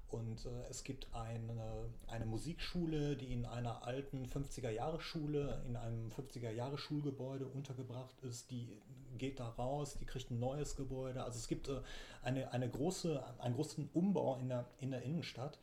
Und 0.08 0.46
äh, 0.46 0.68
es 0.70 0.84
gibt 0.84 1.08
eine, 1.14 1.90
eine 2.06 2.26
Musikschule, 2.26 3.16
die 3.16 3.32
in 3.32 3.44
einer 3.44 3.84
alten 3.84 4.26
50er-Jahre-Schule, 4.26 5.64
in 5.66 5.76
einem 5.76 6.08
50er-Jahre-Schulgebäude 6.08 7.46
untergebracht 7.46 8.14
ist. 8.22 8.50
Die 8.50 8.80
geht 9.16 9.40
da 9.40 9.48
raus, 9.48 9.96
die 10.00 10.04
kriegt 10.04 10.30
ein 10.30 10.38
neues 10.38 10.76
Gebäude. 10.76 11.24
Also 11.24 11.38
es 11.38 11.48
gibt 11.48 11.68
äh, 11.68 11.80
eine, 12.22 12.52
eine 12.52 12.68
große, 12.68 13.22
einen 13.38 13.54
großen 13.54 13.88
Umbau 13.94 14.36
in 14.36 14.48
der, 14.48 14.66
in 14.78 14.90
der 14.90 15.02
Innenstadt. 15.02 15.58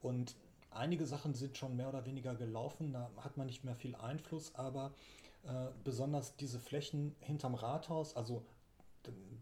Und 0.00 0.34
einige 0.70 1.06
Sachen 1.06 1.34
sind 1.34 1.56
schon 1.56 1.76
mehr 1.76 1.88
oder 1.88 2.04
weniger 2.06 2.34
gelaufen, 2.34 2.92
da 2.92 3.10
hat 3.18 3.36
man 3.36 3.46
nicht 3.46 3.64
mehr 3.64 3.76
viel 3.76 3.94
Einfluss, 3.94 4.54
aber 4.54 4.92
äh, 5.44 5.66
besonders 5.84 6.36
diese 6.36 6.58
Flächen 6.58 7.14
hinterm 7.20 7.54
Rathaus, 7.54 8.16
also 8.16 8.44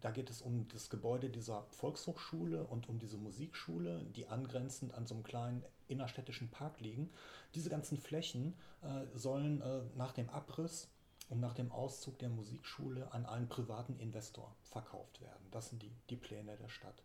da 0.01 0.11
geht 0.11 0.31
es 0.31 0.41
um 0.41 0.67
das 0.69 0.89
Gebäude 0.89 1.29
dieser 1.29 1.65
Volkshochschule 1.71 2.65
und 2.65 2.89
um 2.89 2.99
diese 2.99 3.19
Musikschule, 3.19 4.07
die 4.17 4.27
angrenzend 4.27 4.95
an 4.95 5.07
so 5.07 5.15
einem 5.15 5.25
kleinen 5.25 5.63
innerstädtischen 5.89 6.49
Park 6.49 6.81
liegen. 6.81 7.11
Diese 7.55 7.69
ganzen 7.69 7.99
Flächen 7.99 8.55
äh, 8.83 9.05
sollen 9.15 9.61
äh, 9.61 9.83
nach 9.97 10.13
dem 10.13 10.31
Abriss 10.31 10.89
und 11.31 11.41
nach 11.41 11.55
dem 11.55 11.73
Auszug 11.73 12.19
der 12.19 12.29
Musikschule 12.29 13.11
an 13.13 13.25
einen 13.25 13.49
privaten 13.49 13.99
Investor 13.99 14.55
verkauft 14.65 15.23
werden. 15.23 15.47
Das 15.51 15.71
sind 15.71 15.83
die, 15.83 15.93
die 16.11 16.17
Pläne 16.17 16.57
der 16.57 16.69
Stadt. 16.69 17.03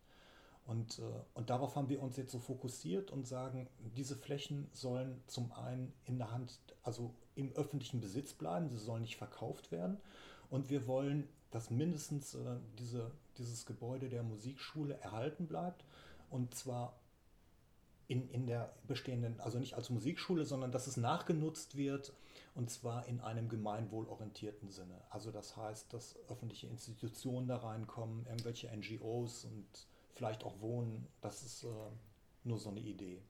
Und, 0.65 0.99
äh, 0.99 1.03
und 1.35 1.49
darauf 1.49 1.75
haben 1.77 1.89
wir 1.89 2.01
uns 2.01 2.17
jetzt 2.17 2.31
so 2.31 2.39
fokussiert 2.39 3.11
und 3.11 3.25
sagen, 3.25 3.69
diese 3.95 4.17
Flächen 4.17 4.67
sollen 4.73 5.23
zum 5.27 5.53
einen 5.53 5.93
in 6.03 6.17
der 6.17 6.31
Hand, 6.31 6.59
also 6.83 7.13
im 7.35 7.53
öffentlichen 7.53 8.01
Besitz 8.01 8.33
bleiben, 8.33 8.67
sie 8.67 8.77
sollen 8.77 9.03
nicht 9.03 9.15
verkauft 9.15 9.71
werden. 9.71 10.01
Und 10.49 10.69
wir 10.69 10.87
wollen 10.87 11.29
dass 11.55 11.69
mindestens 11.69 12.35
äh, 12.35 12.57
diese, 12.77 13.11
dieses 13.37 13.65
Gebäude 13.65 14.09
der 14.09 14.23
Musikschule 14.23 14.99
erhalten 14.99 15.47
bleibt. 15.47 15.85
Und 16.29 16.53
zwar 16.53 16.99
in, 18.07 18.29
in 18.29 18.45
der 18.45 18.73
bestehenden, 18.87 19.39
also 19.39 19.59
nicht 19.59 19.73
als 19.73 19.89
Musikschule, 19.89 20.45
sondern 20.45 20.71
dass 20.71 20.87
es 20.87 20.97
nachgenutzt 20.97 21.75
wird 21.75 22.13
und 22.53 22.69
zwar 22.69 23.07
in 23.07 23.19
einem 23.19 23.49
gemeinwohlorientierten 23.49 24.69
Sinne. 24.69 25.01
Also 25.09 25.31
das 25.31 25.57
heißt, 25.57 25.91
dass 25.93 26.17
öffentliche 26.29 26.67
Institutionen 26.67 27.47
da 27.47 27.57
reinkommen, 27.57 28.25
irgendwelche 28.27 28.69
NGOs 28.75 29.45
und 29.45 29.67
vielleicht 30.13 30.43
auch 30.43 30.61
Wohnen. 30.61 31.07
Das 31.21 31.43
ist 31.43 31.63
äh, 31.63 31.67
nur 32.43 32.57
so 32.57 32.69
eine 32.69 32.79
Idee. 32.79 33.21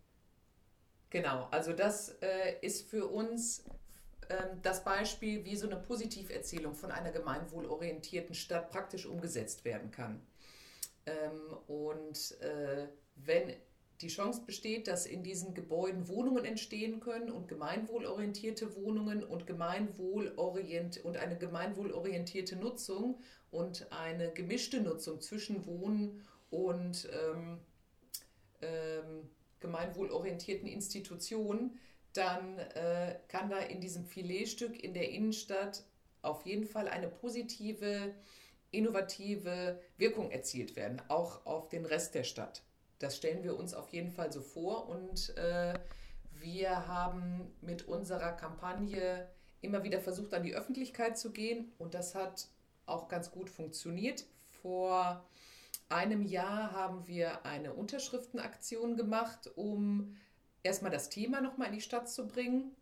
Genau, 1.09 1.47
also 1.51 1.73
das 1.73 2.09
äh, 2.21 2.59
ist 2.61 2.89
für 2.89 3.07
uns 3.07 3.63
ähm, 4.29 4.61
das 4.61 4.83
Beispiel, 4.83 5.45
wie 5.45 5.55
so 5.55 5.67
eine 5.67 5.77
Positiverzählung 5.77 6.73
von 6.73 6.91
einer 6.91 7.11
gemeinwohlorientierten 7.11 8.35
Stadt 8.35 8.69
praktisch 8.69 9.05
umgesetzt 9.05 9.65
werden 9.65 9.91
kann. 9.91 10.21
Ähm, 11.05 11.57
und 11.67 12.39
äh, 12.41 12.87
wenn 13.15 13.53
die 14.01 14.07
Chance 14.07 14.41
besteht, 14.45 14.87
dass 14.87 15.05
in 15.05 15.23
diesen 15.23 15.53
Gebäuden 15.53 16.07
Wohnungen 16.07 16.43
entstehen 16.43 16.99
können 16.99 17.31
und 17.31 17.47
gemeinwohlorientierte 17.47 18.75
Wohnungen 18.75 19.23
und, 19.23 19.47
Gemeinwohlorient 19.47 21.03
und 21.05 21.17
eine 21.17 21.37
gemeinwohlorientierte 21.37 22.57
Nutzung 22.57 23.21
und 23.51 23.91
eine 23.91 24.31
gemischte 24.33 24.81
Nutzung 24.81 25.21
zwischen 25.21 25.65
Wohnen 25.65 26.21
und 26.49 27.07
ähm, 27.11 27.59
ähm, 28.61 29.29
gemeinwohlorientierten 29.59 30.67
Institutionen, 30.67 31.79
dann 32.13 32.59
äh, 32.59 33.17
kann 33.27 33.49
da 33.49 33.59
in 33.59 33.81
diesem 33.81 34.05
Filetstück 34.05 34.81
in 34.81 34.93
der 34.93 35.09
Innenstadt 35.09 35.83
auf 36.21 36.45
jeden 36.45 36.65
Fall 36.65 36.87
eine 36.87 37.07
positive, 37.07 38.13
innovative 38.71 39.79
Wirkung 39.97 40.31
erzielt 40.31 40.75
werden, 40.75 41.01
auch 41.07 41.45
auf 41.45 41.69
den 41.69 41.85
Rest 41.85 42.15
der 42.15 42.23
Stadt. 42.23 42.63
Das 42.99 43.17
stellen 43.17 43.43
wir 43.43 43.57
uns 43.57 43.73
auf 43.73 43.89
jeden 43.89 44.11
Fall 44.11 44.31
so 44.31 44.41
vor 44.41 44.87
und 44.89 45.35
äh, 45.37 45.73
wir 46.31 46.87
haben 46.87 47.53
mit 47.61 47.87
unserer 47.87 48.31
Kampagne 48.31 49.27
immer 49.61 49.83
wieder 49.83 49.99
versucht, 49.99 50.33
an 50.33 50.43
die 50.43 50.55
Öffentlichkeit 50.55 51.17
zu 51.17 51.31
gehen 51.31 51.71
und 51.77 51.93
das 51.93 52.15
hat 52.15 52.47
auch 52.85 53.07
ganz 53.07 53.31
gut 53.31 53.49
funktioniert. 53.49 54.25
Vor 54.61 55.25
einem 55.89 56.23
Jahr 56.23 56.71
haben 56.71 57.07
wir 57.07 57.45
eine 57.45 57.73
Unterschriftenaktion 57.73 58.95
gemacht, 58.95 59.51
um 59.55 60.15
erstmal 60.63 60.91
das 60.91 61.09
Thema 61.09 61.41
nochmal 61.41 61.67
in 61.67 61.75
die 61.75 61.81
Stadt 61.81 62.09
zu 62.09 62.27
bringen 62.27 62.75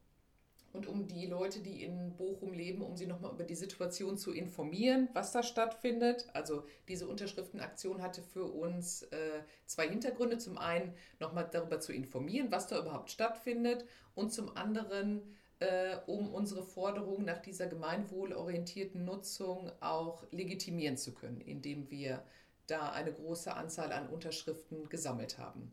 und 0.73 0.87
um 0.87 1.07
die 1.07 1.27
Leute, 1.27 1.59
die 1.59 1.83
in 1.83 2.15
Bochum 2.17 2.51
leben, 2.51 2.81
um 2.81 2.97
sie 2.97 3.05
nochmal 3.05 3.31
über 3.31 3.43
die 3.43 3.55
Situation 3.55 4.17
zu 4.17 4.31
informieren, 4.33 5.07
was 5.13 5.31
da 5.31 5.43
stattfindet. 5.43 6.27
Also 6.33 6.63
diese 6.87 7.07
Unterschriftenaktion 7.07 8.01
hatte 8.01 8.23
für 8.23 8.45
uns 8.45 9.03
äh, 9.03 9.43
zwei 9.67 9.87
Hintergründe. 9.87 10.39
Zum 10.39 10.57
einen 10.57 10.95
nochmal 11.19 11.47
darüber 11.51 11.79
zu 11.79 11.93
informieren, 11.93 12.51
was 12.51 12.67
da 12.67 12.79
überhaupt 12.79 13.11
stattfindet 13.11 13.85
und 14.15 14.33
zum 14.33 14.57
anderen, 14.57 15.21
äh, 15.59 15.97
um 16.07 16.33
unsere 16.33 16.63
Forderung 16.63 17.23
nach 17.23 17.39
dieser 17.39 17.67
gemeinwohlorientierten 17.67 19.05
Nutzung 19.05 19.71
auch 19.79 20.23
legitimieren 20.31 20.97
zu 20.97 21.13
können, 21.13 21.39
indem 21.39 21.91
wir 21.91 22.23
da 22.65 22.91
eine 22.91 23.13
große 23.13 23.53
Anzahl 23.53 23.91
an 23.91 24.09
Unterschriften 24.09 24.89
gesammelt 24.89 25.37
haben. 25.37 25.71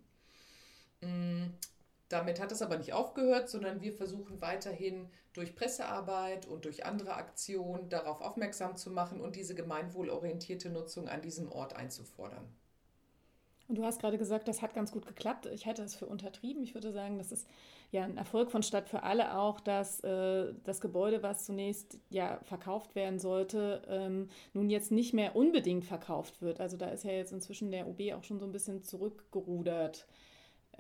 Damit 2.11 2.41
hat 2.41 2.51
es 2.51 2.61
aber 2.61 2.77
nicht 2.77 2.93
aufgehört, 2.93 3.49
sondern 3.49 3.81
wir 3.81 3.93
versuchen 3.93 4.41
weiterhin 4.41 5.09
durch 5.33 5.55
Pressearbeit 5.55 6.45
und 6.45 6.65
durch 6.65 6.85
andere 6.85 7.15
Aktionen 7.15 7.89
darauf 7.89 8.21
aufmerksam 8.21 8.77
zu 8.77 8.91
machen 8.91 9.21
und 9.21 9.37
diese 9.37 9.55
gemeinwohlorientierte 9.55 10.71
Nutzung 10.71 11.09
an 11.09 11.23
diesem 11.23 11.51
Ort 11.53 11.77
einzufordern. 11.77 12.45
Und 13.69 13.77
du 13.77 13.85
hast 13.85 14.01
gerade 14.01 14.19
gesagt, 14.19 14.49
das 14.49 14.61
hat 14.61 14.75
ganz 14.75 14.91
gut 14.91 15.07
geklappt. 15.07 15.47
Ich 15.47 15.67
hätte 15.67 15.85
es 15.85 15.95
für 15.95 16.07
untertrieben. 16.07 16.65
Ich 16.65 16.75
würde 16.75 16.91
sagen, 16.91 17.19
das 17.19 17.31
ist 17.31 17.47
ja 17.93 18.03
ein 18.03 18.17
Erfolg 18.17 18.51
von 18.51 18.65
Stadt 18.65 18.89
für 18.89 19.05
alle 19.05 19.39
auch, 19.39 19.61
dass 19.61 20.01
äh, 20.01 20.53
das 20.65 20.81
Gebäude, 20.81 21.23
was 21.23 21.45
zunächst 21.45 21.97
ja 22.09 22.41
verkauft 22.43 22.97
werden 22.97 23.21
sollte, 23.21 23.83
ähm, 23.87 24.29
nun 24.53 24.69
jetzt 24.69 24.91
nicht 24.91 25.15
mehr 25.15 25.37
unbedingt 25.37 25.85
verkauft 25.85 26.43
wird. 26.43 26.59
Also 26.59 26.77
da 26.77 26.89
ist 26.89 27.05
ja 27.05 27.13
jetzt 27.13 27.31
inzwischen 27.31 27.71
der 27.71 27.87
OB 27.87 28.01
auch 28.17 28.25
schon 28.25 28.41
so 28.41 28.47
ein 28.47 28.51
bisschen 28.51 28.83
zurückgerudert. 28.83 30.09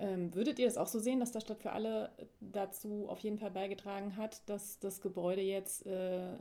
Ähm, 0.01 0.35
würdet 0.35 0.59
ihr 0.59 0.65
das 0.65 0.79
auch 0.79 0.87
so 0.87 0.99
sehen, 0.99 1.21
dass 1.21 1.33
der 1.33 1.41
Stadt 1.41 1.61
für 1.61 1.73
alle 1.73 2.11
dazu 2.41 3.07
auf 3.09 3.19
jeden 3.19 3.39
Fall 3.39 3.51
beigetragen 3.51 4.17
hat, 4.17 4.49
dass 4.49 4.79
das 4.79 5.03
Gebäude 5.03 5.43
jetzt 5.43 5.85
äh, 5.87 6.39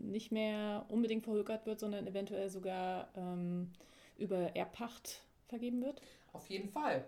nicht 0.00 0.32
mehr 0.32 0.86
unbedingt 0.88 1.24
verhökert 1.24 1.66
wird, 1.66 1.78
sondern 1.78 2.06
eventuell 2.06 2.48
sogar 2.48 3.08
ähm, 3.14 3.70
über 4.16 4.56
Erbpacht 4.56 5.20
vergeben 5.48 5.82
wird? 5.82 6.00
Auf 6.32 6.48
jeden 6.48 6.70
Fall. 6.70 7.04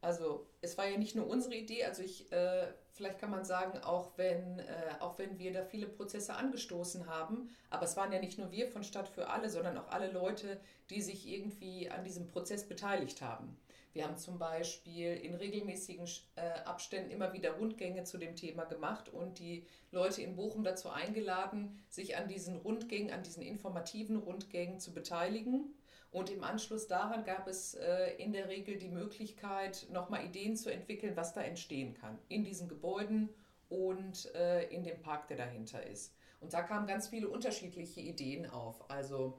Also 0.00 0.46
es 0.60 0.78
war 0.78 0.86
ja 0.86 0.96
nicht 0.96 1.16
nur 1.16 1.26
unsere 1.26 1.56
Idee, 1.56 1.84
also 1.84 2.02
ich, 2.02 2.30
äh, 2.30 2.66
vielleicht 2.92 3.18
kann 3.18 3.30
man 3.30 3.44
sagen, 3.44 3.78
auch 3.78 4.12
wenn, 4.16 4.60
äh, 4.60 4.64
auch 5.00 5.18
wenn 5.18 5.38
wir 5.38 5.52
da 5.52 5.64
viele 5.64 5.86
Prozesse 5.86 6.34
angestoßen 6.34 7.06
haben, 7.06 7.50
aber 7.70 7.84
es 7.84 7.96
waren 7.96 8.12
ja 8.12 8.20
nicht 8.20 8.38
nur 8.38 8.50
wir 8.52 8.68
von 8.68 8.84
Stadt 8.84 9.08
für 9.08 9.28
alle, 9.28 9.48
sondern 9.48 9.78
auch 9.78 9.88
alle 9.90 10.10
Leute, 10.10 10.60
die 10.90 11.00
sich 11.02 11.28
irgendwie 11.28 11.88
an 11.88 12.04
diesem 12.04 12.28
Prozess 12.28 12.68
beteiligt 12.68 13.22
haben. 13.22 13.56
Wir 13.92 14.04
haben 14.04 14.16
zum 14.16 14.38
Beispiel 14.38 15.14
in 15.16 15.34
regelmäßigen 15.34 16.06
äh, 16.36 16.48
Abständen 16.64 17.10
immer 17.10 17.32
wieder 17.32 17.52
Rundgänge 17.52 18.04
zu 18.04 18.16
dem 18.16 18.36
Thema 18.36 18.64
gemacht 18.64 19.10
und 19.10 19.38
die 19.38 19.66
Leute 19.90 20.22
in 20.22 20.34
Bochum 20.34 20.64
dazu 20.64 20.88
eingeladen, 20.88 21.78
sich 21.90 22.16
an 22.16 22.26
diesen 22.26 22.56
Rundgängen, 22.56 23.12
an 23.12 23.22
diesen 23.22 23.42
informativen 23.42 24.16
Rundgängen 24.16 24.80
zu 24.80 24.94
beteiligen. 24.94 25.74
Und 26.10 26.30
im 26.30 26.44
Anschluss 26.44 26.86
daran 26.86 27.24
gab 27.24 27.48
es 27.48 27.74
äh, 27.74 28.14
in 28.16 28.32
der 28.32 28.48
Regel 28.48 28.76
die 28.76 28.88
Möglichkeit, 28.88 29.86
nochmal 29.90 30.24
Ideen 30.24 30.56
zu 30.56 30.70
entwickeln, 30.70 31.16
was 31.16 31.32
da 31.32 31.42
entstehen 31.42 31.94
kann 31.94 32.18
in 32.28 32.44
diesen 32.44 32.68
Gebäuden 32.68 33.28
und 33.68 34.34
äh, 34.34 34.64
in 34.68 34.84
dem 34.84 35.00
Park, 35.00 35.28
der 35.28 35.38
dahinter 35.38 35.84
ist. 35.86 36.14
Und 36.40 36.52
da 36.52 36.62
kamen 36.62 36.86
ganz 36.86 37.08
viele 37.08 37.28
unterschiedliche 37.28 38.00
Ideen 38.00 38.48
auf. 38.48 38.90
Also 38.90 39.38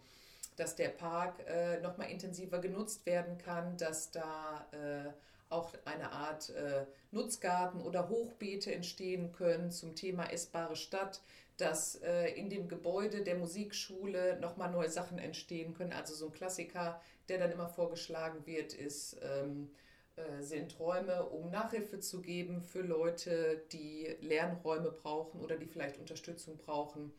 dass 0.56 0.76
der 0.76 0.90
Park 0.90 1.36
äh, 1.48 1.80
nochmal 1.82 2.12
intensiver 2.12 2.60
genutzt 2.60 3.06
werden 3.06 3.38
kann, 3.38 3.78
dass 3.78 4.12
da 4.12 4.66
äh, 4.72 5.12
auch 5.50 5.72
eine 5.86 6.12
Art 6.12 6.50
äh, 6.50 6.86
Nutzgarten 7.12 7.82
oder 7.82 8.10
Hochbeete 8.10 8.74
entstehen 8.74 9.32
können 9.32 9.72
zum 9.72 9.96
Thema 9.96 10.32
essbare 10.32 10.76
Stadt, 10.76 11.22
dass 11.58 12.02
äh, 12.02 12.30
in 12.34 12.50
dem 12.50 12.68
Gebäude 12.68 13.24
der 13.24 13.36
Musikschule 13.36 14.40
nochmal 14.40 14.72
neue 14.72 14.90
Sachen 14.90 15.20
entstehen 15.20 15.76
können. 15.76 15.94
Also 15.94 16.16
so 16.16 16.28
ein 16.28 16.34
Klassiker, 16.34 17.00
der 17.30 17.38
dann 17.38 17.52
immer 17.52 17.70
vorgeschlagen 17.70 18.46
wird, 18.46 18.74
ist, 18.74 19.18
ähm, 19.22 19.70
äh, 20.16 20.42
sind 20.42 20.80
Räume, 20.80 21.24
um 21.30 21.52
Nachhilfe 21.52 22.00
zu 22.00 22.22
geben 22.22 22.64
für 22.64 22.82
Leute, 22.82 23.64
die 23.72 24.16
Lernräume 24.22 24.92
brauchen 24.92 25.42
oder 25.42 25.58
die 25.58 25.68
vielleicht 25.68 26.00
Unterstützung 26.00 26.58
brauchen. 26.58 27.14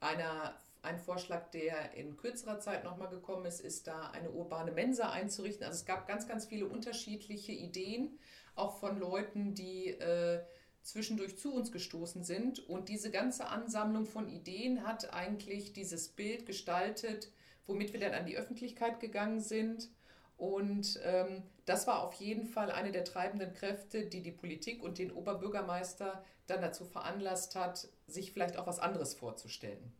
Einer 0.00 0.54
ein 0.88 0.98
Vorschlag, 0.98 1.50
der 1.50 1.94
in 1.94 2.16
kürzerer 2.16 2.58
Zeit 2.60 2.82
nochmal 2.84 3.08
gekommen 3.10 3.46
ist, 3.46 3.60
ist 3.60 3.86
da 3.86 4.10
eine 4.10 4.30
urbane 4.30 4.72
Mensa 4.72 5.10
einzurichten. 5.10 5.64
Also 5.64 5.76
es 5.76 5.84
gab 5.86 6.08
ganz, 6.08 6.26
ganz 6.26 6.46
viele 6.46 6.66
unterschiedliche 6.66 7.52
Ideen, 7.52 8.18
auch 8.54 8.78
von 8.78 8.98
Leuten, 8.98 9.54
die 9.54 9.88
äh, 9.88 10.40
zwischendurch 10.82 11.38
zu 11.38 11.54
uns 11.54 11.70
gestoßen 11.70 12.24
sind. 12.24 12.66
Und 12.68 12.88
diese 12.88 13.10
ganze 13.10 13.46
Ansammlung 13.46 14.06
von 14.06 14.28
Ideen 14.28 14.86
hat 14.86 15.12
eigentlich 15.12 15.72
dieses 15.72 16.08
Bild 16.08 16.46
gestaltet, 16.46 17.30
womit 17.66 17.92
wir 17.92 18.00
dann 18.00 18.14
an 18.14 18.26
die 18.26 18.36
Öffentlichkeit 18.36 18.98
gegangen 18.98 19.40
sind 19.40 19.90
Und 20.38 21.00
ähm, 21.02 21.42
das 21.66 21.86
war 21.86 22.02
auf 22.04 22.14
jeden 22.14 22.46
Fall 22.46 22.70
eine 22.70 22.92
der 22.92 23.04
treibenden 23.04 23.52
Kräfte, 23.52 24.06
die 24.06 24.22
die 24.22 24.32
Politik 24.32 24.82
und 24.82 24.98
den 24.98 25.10
Oberbürgermeister 25.10 26.24
dann 26.46 26.62
dazu 26.62 26.84
veranlasst 26.84 27.56
hat, 27.56 27.88
sich 28.06 28.32
vielleicht 28.32 28.56
auch 28.56 28.66
was 28.66 28.78
anderes 28.78 29.14
vorzustellen. 29.14 29.92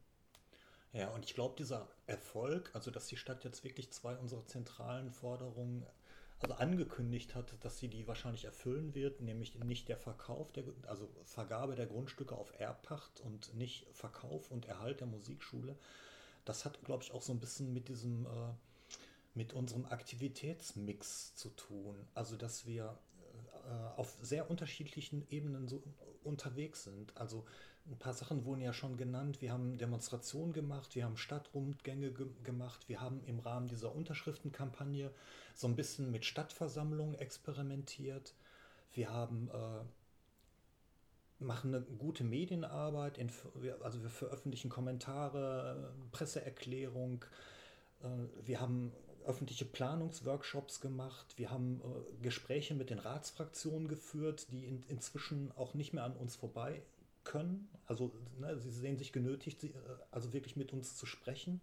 Ja, 0.92 1.09
und 1.09 1.25
ich 1.25 1.35
glaube, 1.35 1.54
dieser 1.57 1.88
Erfolg, 2.07 2.71
also 2.75 2.90
dass 2.90 3.07
die 3.07 3.16
Stadt 3.16 3.45
jetzt 3.45 3.62
wirklich 3.62 3.90
zwei 3.90 4.16
unserer 4.16 4.47
zentralen 4.47 5.11
Forderungen 5.11 5.85
also 6.40 6.54
angekündigt 6.54 7.35
hat, 7.35 7.52
dass 7.61 7.78
sie 7.78 7.88
die 7.88 8.07
wahrscheinlich 8.07 8.45
erfüllen 8.45 8.95
wird, 8.95 9.21
nämlich 9.21 9.57
nicht 9.57 9.88
der 9.88 9.97
Verkauf, 9.97 10.52
der, 10.52 10.64
also 10.87 11.09
Vergabe 11.25 11.75
der 11.75 11.87
Grundstücke 11.87 12.37
auf 12.37 12.52
Erbpacht 12.59 13.21
und 13.21 13.54
nicht 13.54 13.87
Verkauf 13.92 14.50
und 14.50 14.66
Erhalt 14.66 15.00
der 15.00 15.09
Musikschule. 15.09 15.76
Das 16.45 16.64
hat, 16.64 16.83
glaube 16.85 17.02
ich, 17.02 17.12
auch 17.12 17.23
so 17.23 17.33
ein 17.33 17.40
bisschen 17.40 17.73
mit 17.73 17.88
diesem, 17.88 18.26
äh, 18.26 18.28
mit 19.35 19.52
unserem 19.52 19.85
Aktivitätsmix 19.87 21.35
zu 21.35 21.50
tun. 21.50 21.97
Also, 22.14 22.37
dass 22.37 22.66
wir 22.66 22.97
äh, 23.68 23.99
auf 23.99 24.16
sehr 24.23 24.49
unterschiedlichen 24.49 25.26
Ebenen 25.30 25.66
so 25.66 25.83
unterwegs 26.25 26.84
sind. 26.84 27.16
Also 27.16 27.44
ein 27.90 27.98
paar 27.98 28.12
Sachen 28.12 28.44
wurden 28.44 28.60
ja 28.60 28.72
schon 28.72 28.96
genannt. 28.96 29.40
Wir 29.40 29.52
haben 29.52 29.78
Demonstrationen 29.78 30.52
gemacht, 30.52 30.94
wir 30.94 31.04
haben 31.04 31.16
Stadtrundgänge 31.16 32.12
ge 32.12 32.26
gemacht, 32.44 32.88
wir 32.88 33.00
haben 33.00 33.22
im 33.25 33.38
Rahmen 33.38 33.68
dieser 33.68 33.94
Unterschriftenkampagne 33.94 35.10
so 35.54 35.66
ein 35.66 35.76
bisschen 35.76 36.10
mit 36.10 36.25
Stadtversammlungen 36.26 37.14
experimentiert. 37.14 38.34
Wir 38.92 39.10
haben 39.10 39.48
äh, 39.48 41.44
machen 41.44 41.75
eine 41.75 41.84
gute 41.84 42.25
Medienarbeit, 42.25 43.18
also 43.82 44.02
wir 44.02 44.10
veröffentlichen 44.10 44.68
Kommentare, 44.68 45.92
Presseerklärung, 46.12 47.25
äh, 48.02 48.06
wir 48.46 48.60
haben 48.60 48.92
öffentliche 49.28 49.66
Planungsworkshops 49.66 50.80
gemacht, 50.80 51.35
wir 51.37 51.50
haben 51.50 51.80
äh, 51.80 52.23
Gespräche 52.23 52.75
mit 52.75 52.90
den 52.90 52.99
Ratsfraktionen 52.99 53.87
geführt, 53.87 54.47
die 54.50 54.64
in, 54.64 54.82
inzwischen 54.88 55.52
auch 55.56 55.75
nicht 55.75 55.92
mehr 55.92 56.04
an 56.04 56.16
uns 56.16 56.35
vorbei 56.35 56.82
können. 57.25 57.68
Also 57.87 58.11
ne, 58.40 58.58
sie 58.58 58.70
sehen 58.70 58.97
sich 58.97 59.12
genötigt, 59.12 59.61
sie, 59.61 59.68
äh, 59.68 59.75
also 60.11 60.32
wirklich 60.32 60.56
mit 60.56 60.73
uns 60.73 60.97
zu 60.97 61.04
sprechen. 61.04 61.61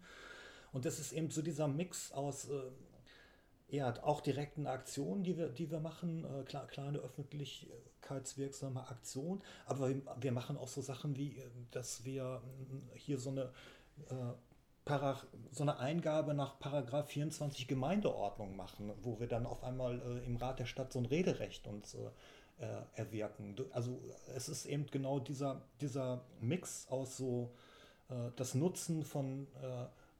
Und 0.71 0.85
das 0.85 0.99
ist 0.99 1.11
eben 1.11 1.31
so 1.31 1.41
dieser 1.41 1.67
Mix 1.67 2.11
aus 2.11 2.49
äh, 2.49 2.61
ja, 3.69 3.93
auch 4.03 4.21
direkten 4.21 4.67
Aktionen, 4.67 5.23
die 5.23 5.37
wir, 5.37 5.49
die 5.49 5.71
wir 5.71 5.79
machen, 5.79 6.23
äh, 6.23 6.43
klar, 6.43 6.67
kleine 6.67 6.99
öffentlichkeitswirksame 6.99 8.87
Aktionen, 8.87 9.41
aber 9.65 9.89
wir, 9.89 10.01
wir, 10.19 10.31
machen 10.31 10.57
auch 10.57 10.67
so 10.67 10.81
Sachen 10.81 11.15
wie, 11.15 11.37
äh, 11.37 11.49
dass 11.71 12.05
wir 12.05 12.41
äh, 12.93 12.99
hier 12.99 13.17
so 13.17 13.31
eine, 13.31 13.51
äh, 14.09 14.33
so 15.51 15.63
eine 15.63 15.79
Eingabe 15.79 16.33
nach 16.33 16.59
Paragraph 16.59 17.09
24 17.09 17.67
Gemeindeordnung 17.67 18.55
machen, 18.55 18.93
wo 19.01 19.19
wir 19.19 19.27
dann 19.27 19.45
auf 19.45 19.63
einmal 19.63 19.99
äh, 20.01 20.25
im 20.25 20.35
Rat 20.37 20.59
der 20.59 20.65
Stadt 20.65 20.93
so 20.93 20.99
ein 20.99 21.05
Rederecht 21.05 21.67
uns 21.67 21.95
äh, 21.95 22.67
erwirken. 22.93 23.55
Also 23.71 23.99
es 24.35 24.47
ist 24.47 24.65
eben 24.65 24.85
genau 24.87 25.19
dieser, 25.19 25.61
dieser 25.81 26.25
Mix 26.39 26.87
aus 26.89 27.17
so 27.17 27.51
das 28.35 28.53
Nutzen 28.53 29.03
von 29.03 29.47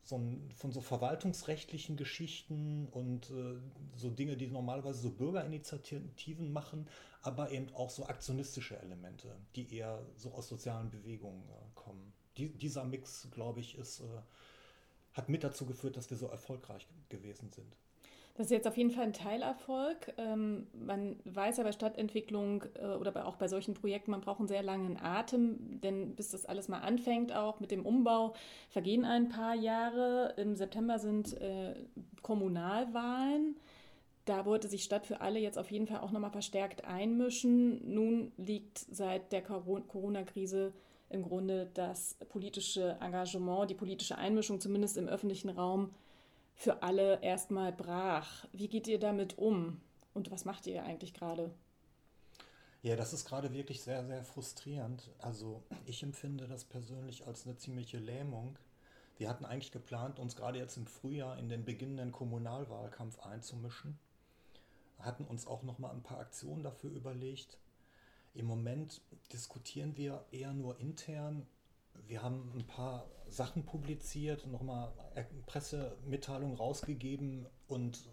so 0.06 0.18
ein, 0.18 0.52
von 0.56 0.72
so 0.72 0.82
verwaltungsrechtlichen 0.82 1.98
Geschichten 1.98 2.88
und 2.92 3.32
äh, 3.32 3.58
so 3.96 4.12
Dinge, 4.12 4.38
die 4.38 4.48
normalerweise 4.48 5.00
so 5.02 5.10
Bürgerinitiativen 5.10 6.54
machen, 6.54 6.88
aber 7.24 7.50
eben 7.50 7.74
auch 7.74 7.90
so 7.90 8.06
aktionistische 8.06 8.80
Elemente, 8.80 9.36
die 9.56 9.76
eher 9.76 10.06
so 10.16 10.32
aus 10.32 10.48
sozialen 10.48 10.92
Bewegungen 10.92 11.42
äh, 11.50 11.54
kommen. 11.74 12.14
Die, 12.38 12.50
dieser 12.50 12.84
Mix, 12.84 13.28
glaube 13.32 13.62
ich, 13.62 13.78
ist, 13.80 14.02
äh, 14.02 14.04
hat 15.16 15.30
mit 15.30 15.44
dazu 15.44 15.66
geführt, 15.66 15.98
dass 15.98 16.10
wir 16.10 16.18
so 16.18 16.28
erfolgreich 16.28 16.88
gewesen 17.10 17.52
sind. 17.52 17.76
Das 18.36 18.48
ist 18.48 18.52
jetzt 18.52 18.68
auf 18.68 18.76
jeden 18.76 18.92
Fall 18.92 19.06
ein 19.06 19.14
Teilerfolg. 19.14 20.14
Ähm, 20.18 20.68
man 20.74 21.16
weiß 21.24 21.56
ja 21.56 21.64
bei 21.64 21.72
Stadtentwicklung 21.72 22.66
äh, 22.74 22.88
oder 22.88 23.26
auch 23.26 23.38
bei 23.38 23.48
solchen 23.48 23.74
Projekten, 23.74 24.12
man 24.12 24.20
braucht 24.20 24.40
einen 24.40 24.50
sehr 24.50 24.62
langen 24.62 24.98
Atem, 25.02 25.80
denn 25.80 26.16
bis 26.16 26.32
das 26.32 26.46
alles 26.46 26.68
mal 26.68 26.80
anfängt, 26.80 27.34
auch 27.34 27.62
mit 27.62 27.72
dem 27.72 27.86
Umbau, 27.86 28.34
vergehen 28.70 29.06
ein 29.06 29.30
paar 29.30 29.56
Jahre. 29.56 30.34
Im 30.36 30.58
September 30.58 31.00
sind 31.00 31.40
äh, 31.40 31.76
Kommunalwahlen. 32.24 33.56
Da 34.26 34.46
wollte 34.46 34.68
sich 34.68 34.84
Stadt 34.84 35.06
für 35.06 35.22
alle 35.22 35.40
jetzt 35.40 35.58
auf 35.58 35.72
jeden 35.72 35.88
Fall 35.88 36.00
auch 36.00 36.12
nochmal 36.12 36.32
verstärkt 36.32 36.84
einmischen. 36.84 37.94
Nun 37.94 38.34
liegt 38.36 38.80
seit 38.80 39.32
der 39.32 39.44
Corona-Krise 39.44 40.74
im 41.10 41.24
Grunde 41.24 41.70
das 41.74 42.16
politische 42.30 42.98
Engagement, 43.02 43.70
die 43.70 43.76
politische 43.76 44.18
Einmischung 44.18 44.60
zumindest 44.60 44.98
im 44.98 45.08
öffentlichen 45.08 45.50
Raum 45.50 45.94
für 46.56 46.84
alle 46.84 47.22
erstmal 47.22 47.72
brach. 47.72 48.46
Wie 48.54 48.68
geht 48.68 48.88
ihr 48.88 49.00
damit 49.00 49.38
um 49.38 49.82
und 50.14 50.32
was 50.32 50.46
macht 50.46 50.68
ihr 50.68 50.84
eigentlich 50.84 51.14
gerade? 51.14 51.54
Ja, 52.82 52.96
das 52.96 53.14
ist 53.14 53.26
gerade 53.26 53.52
wirklich 53.52 53.82
sehr, 53.82 54.06
sehr 54.06 54.24
frustrierend. 54.24 55.10
Also 55.20 55.64
ich 55.86 56.04
empfinde 56.04 56.48
das 56.48 56.66
persönlich 56.66 57.26
als 57.26 57.46
eine 57.46 57.58
ziemliche 57.58 57.98
Lähmung. 57.98 58.58
Wir 59.18 59.30
hatten 59.30 59.46
eigentlich 59.46 59.72
geplant, 59.72 60.20
uns 60.20 60.36
gerade 60.36 60.60
jetzt 60.60 60.78
im 60.78 60.86
Frühjahr 60.86 61.38
in 61.40 61.50
den 61.50 61.66
beginnenden 61.66 62.12
Kommunalwahlkampf 62.12 63.20
einzumischen. 63.20 63.98
Hatten 65.00 65.26
uns 65.26 65.48
auch 65.48 65.64
noch 65.64 65.80
mal 65.80 65.92
ein 65.92 66.04
paar 66.04 66.20
Aktionen 66.20 66.64
dafür 66.64 66.92
überlegt. 66.92 67.58
Im 68.36 68.48
Moment 68.48 69.02
diskutieren 69.32 69.96
wir 69.96 70.26
eher 70.32 70.54
nur 70.54 70.80
intern. 70.80 71.48
Wir 72.06 72.22
haben 72.22 72.52
ein 72.54 72.68
paar 72.68 73.10
Sachen 73.30 73.66
publiziert, 73.66 74.46
nochmal 74.48 74.92
Pressemitteilungen 75.46 76.58
rausgegeben 76.58 77.48
und 77.68 78.10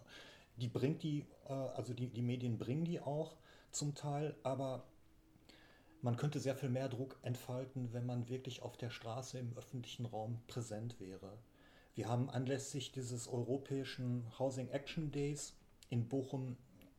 die 0.57 0.69
bringt 0.69 1.03
die, 1.03 1.27
äh, 1.49 1.53
also 1.53 1.93
die, 1.93 2.07
die 2.07 2.23
Medien 2.23 2.57
bringen 2.57 2.85
die 2.85 3.01
auch 3.01 3.37
zum 3.73 3.95
Teil, 3.95 4.37
aber 4.45 4.85
man 6.03 6.17
könnte 6.17 6.39
sehr 6.39 6.55
viel 6.55 6.69
mehr 6.69 6.89
Druck 6.89 7.19
entfalten, 7.23 7.93
wenn 7.93 8.07
man 8.07 8.29
wirklich 8.29 8.63
auf 8.63 8.77
der 8.77 8.91
Straße 8.91 9.39
im 9.39 9.57
öffentlichen 9.57 10.07
Raum 10.07 10.41
präsent 10.47 11.01
wäre. 11.01 11.39
Wir 11.95 12.09
haben 12.09 12.31
anlässlich 12.31 12.93
dieses 12.93 13.29
europäischen 13.29 14.27
Housing 14.39 14.69
Action 14.69 15.11
Days 15.11 15.55
in 15.91 16.09
Bochum 16.09 16.57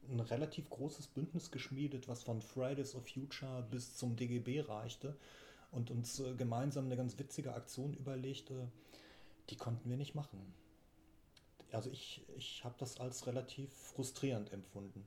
ein 0.10 0.20
relativ 0.20 0.70
großes 0.70 1.08
Bündnis 1.08 1.52
geschmiedet, 1.52 2.08
was 2.08 2.24
von 2.24 2.42
Fridays 2.42 2.96
of 2.96 3.08
Future 3.08 3.66
bis 3.70 3.96
zum 3.96 4.16
DGB 4.16 4.62
reichte 4.62 5.16
und 5.72 5.92
uns 5.92 6.20
äh, 6.20 6.34
gemeinsam 6.36 6.86
eine 6.86 6.98
ganz 6.98 7.18
witzige 7.18 7.54
Aktion 7.54 7.94
überlegt. 7.94 8.52
Äh, 8.52 8.68
die 9.50 9.58
konnten 9.58 9.90
wir 9.90 9.98
nicht 9.98 10.16
machen. 10.16 10.54
Also 11.72 11.90
ich, 11.90 12.24
ich 12.38 12.64
habe 12.64 12.76
das 12.78 13.00
als 13.00 13.26
relativ 13.28 13.74
frustrierend 13.74 14.54
empfunden. 14.54 15.06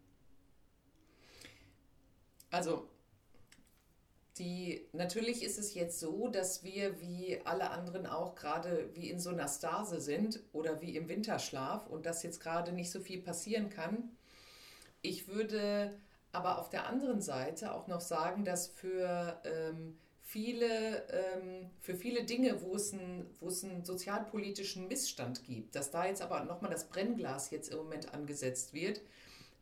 Also 2.51 2.89
die, 4.39 4.87
natürlich 4.93 5.43
ist 5.43 5.59
es 5.59 5.75
jetzt 5.75 5.99
so, 5.99 6.29
dass 6.29 6.63
wir 6.63 7.01
wie 7.01 7.41
alle 7.45 7.71
anderen 7.71 8.07
auch 8.07 8.35
gerade 8.35 8.91
wie 8.95 9.09
in 9.09 9.19
so 9.19 9.31
einer 9.31 9.49
Stase 9.49 10.01
sind 10.01 10.41
oder 10.53 10.83
wie 10.83 10.97
im 10.97 11.09
Winterschlaf 11.09 11.87
und 11.87 12.05
dass 12.05 12.23
jetzt 12.23 12.41
gerade 12.41 12.73
nicht 12.73 12.91
so 12.91 13.01
viel 13.01 13.23
passieren 13.23 13.71
kann. 13.71 14.11
Ich 15.07 15.29
würde 15.29 15.97
aber 16.33 16.59
auf 16.59 16.69
der 16.69 16.87
anderen 16.87 17.21
Seite 17.21 17.73
auch 17.73 17.87
noch 17.87 18.01
sagen, 18.01 18.45
dass 18.45 18.67
für 18.67 19.41
ähm, 19.45 19.97
viele, 20.21 21.09
ähm, 21.11 21.71
für 21.81 21.95
viele 21.95 22.25
Dinge, 22.25 22.61
wo 22.63 22.75
es, 22.75 22.93
ein, 22.93 23.27
wo 23.41 23.49
es 23.49 23.65
einen 23.65 23.85
sozialpolitischen 23.85 24.89
Missstand 24.89 25.45
gibt, 25.45 25.77
dass 25.77 25.91
da 25.91 26.05
jetzt 26.05 26.21
aber 26.21 26.45
nochmal 26.45 26.71
das 26.71 26.89
Brennglas 26.89 27.51
jetzt 27.51 27.71
im 27.71 27.79
Moment 27.79 28.13
angesetzt 28.13 28.75
wird, 28.75 29.01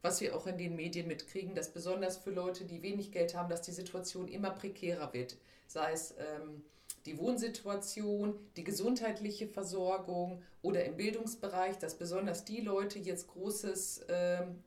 was 0.03 0.21
wir 0.21 0.35
auch 0.35 0.47
in 0.47 0.59
den 0.59 0.75
Medien 0.77 1.07
mitkriegen, 1.07 1.55
dass 1.55 1.73
besonders 1.73 2.17
für 2.17 2.31
Leute, 2.31 2.65
die 2.65 2.83
wenig 2.83 3.13
Geld 3.13 3.35
haben, 3.35 3.51
dass 3.51 3.63
die 3.63 3.73
Situation 3.73 4.29
immer 4.29 4.51
prekärer 4.51 5.13
wird. 5.13 5.37
Sei 5.67 5.93
es 5.93 6.15
ähm, 6.19 6.65
die 7.07 7.19
Wohnsituation, 7.19 8.39
die 8.57 8.65
gesundheitliche 8.65 9.47
Versorgung 9.47 10.43
oder 10.63 10.85
im 10.85 10.97
Bildungsbereich, 10.97 11.79
dass 11.79 11.97
besonders 11.97 12.45
die 12.45 12.63
Leute 12.63 12.99
jetzt 12.99 13.29
großes, 13.29 14.07
ähm, 14.09 14.63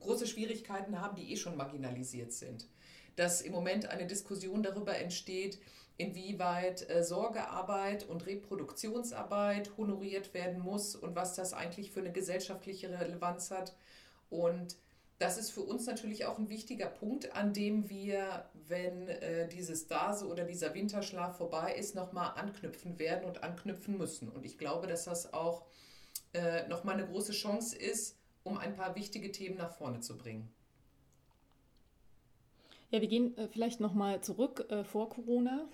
große 0.00 0.26
Schwierigkeiten 0.26 1.00
haben, 1.00 1.16
die 1.16 1.32
eh 1.32 1.36
schon 1.36 1.56
marginalisiert 1.56 2.32
sind 2.32 2.66
dass 3.16 3.40
im 3.40 3.52
Moment 3.52 3.88
eine 3.88 4.06
Diskussion 4.06 4.62
darüber 4.62 4.96
entsteht, 4.96 5.58
inwieweit 5.96 6.88
äh, 6.90 7.04
Sorgearbeit 7.04 8.08
und 8.08 8.26
Reproduktionsarbeit 8.26 9.76
honoriert 9.76 10.34
werden 10.34 10.60
muss 10.60 10.96
und 10.96 11.14
was 11.14 11.34
das 11.34 11.52
eigentlich 11.52 11.92
für 11.92 12.00
eine 12.00 12.12
gesellschaftliche 12.12 12.90
Relevanz 12.90 13.50
hat. 13.50 13.76
Und 14.28 14.76
das 15.18 15.38
ist 15.38 15.52
für 15.52 15.60
uns 15.60 15.86
natürlich 15.86 16.26
auch 16.26 16.38
ein 16.38 16.48
wichtiger 16.48 16.86
Punkt, 16.86 17.36
an 17.36 17.52
dem 17.52 17.88
wir, 17.88 18.46
wenn 18.66 19.08
äh, 19.08 19.48
dieses 19.48 19.86
Dase 19.86 20.26
oder 20.26 20.44
dieser 20.44 20.74
Winterschlaf 20.74 21.36
vorbei 21.36 21.76
ist, 21.78 21.94
nochmal 21.94 22.32
anknüpfen 22.34 22.98
werden 22.98 23.24
und 23.24 23.44
anknüpfen 23.44 23.96
müssen. 23.96 24.28
Und 24.28 24.44
ich 24.44 24.58
glaube, 24.58 24.88
dass 24.88 25.04
das 25.04 25.32
auch 25.32 25.66
äh, 26.32 26.66
nochmal 26.66 26.94
eine 26.96 27.06
große 27.06 27.30
Chance 27.30 27.78
ist, 27.78 28.18
um 28.44 28.58
ein 28.58 28.76
paar 28.76 28.94
wichtige 28.94 29.32
Themen 29.32 29.56
nach 29.56 29.72
vorne 29.72 30.00
zu 30.00 30.16
bringen. 30.16 30.48
Ja, 32.90 33.00
wir 33.00 33.08
gehen 33.08 33.36
äh, 33.36 33.48
vielleicht 33.48 33.80
nochmal 33.80 34.20
zurück 34.20 34.66
äh, 34.70 34.84
vor 34.84 35.08
Corona. 35.08 35.66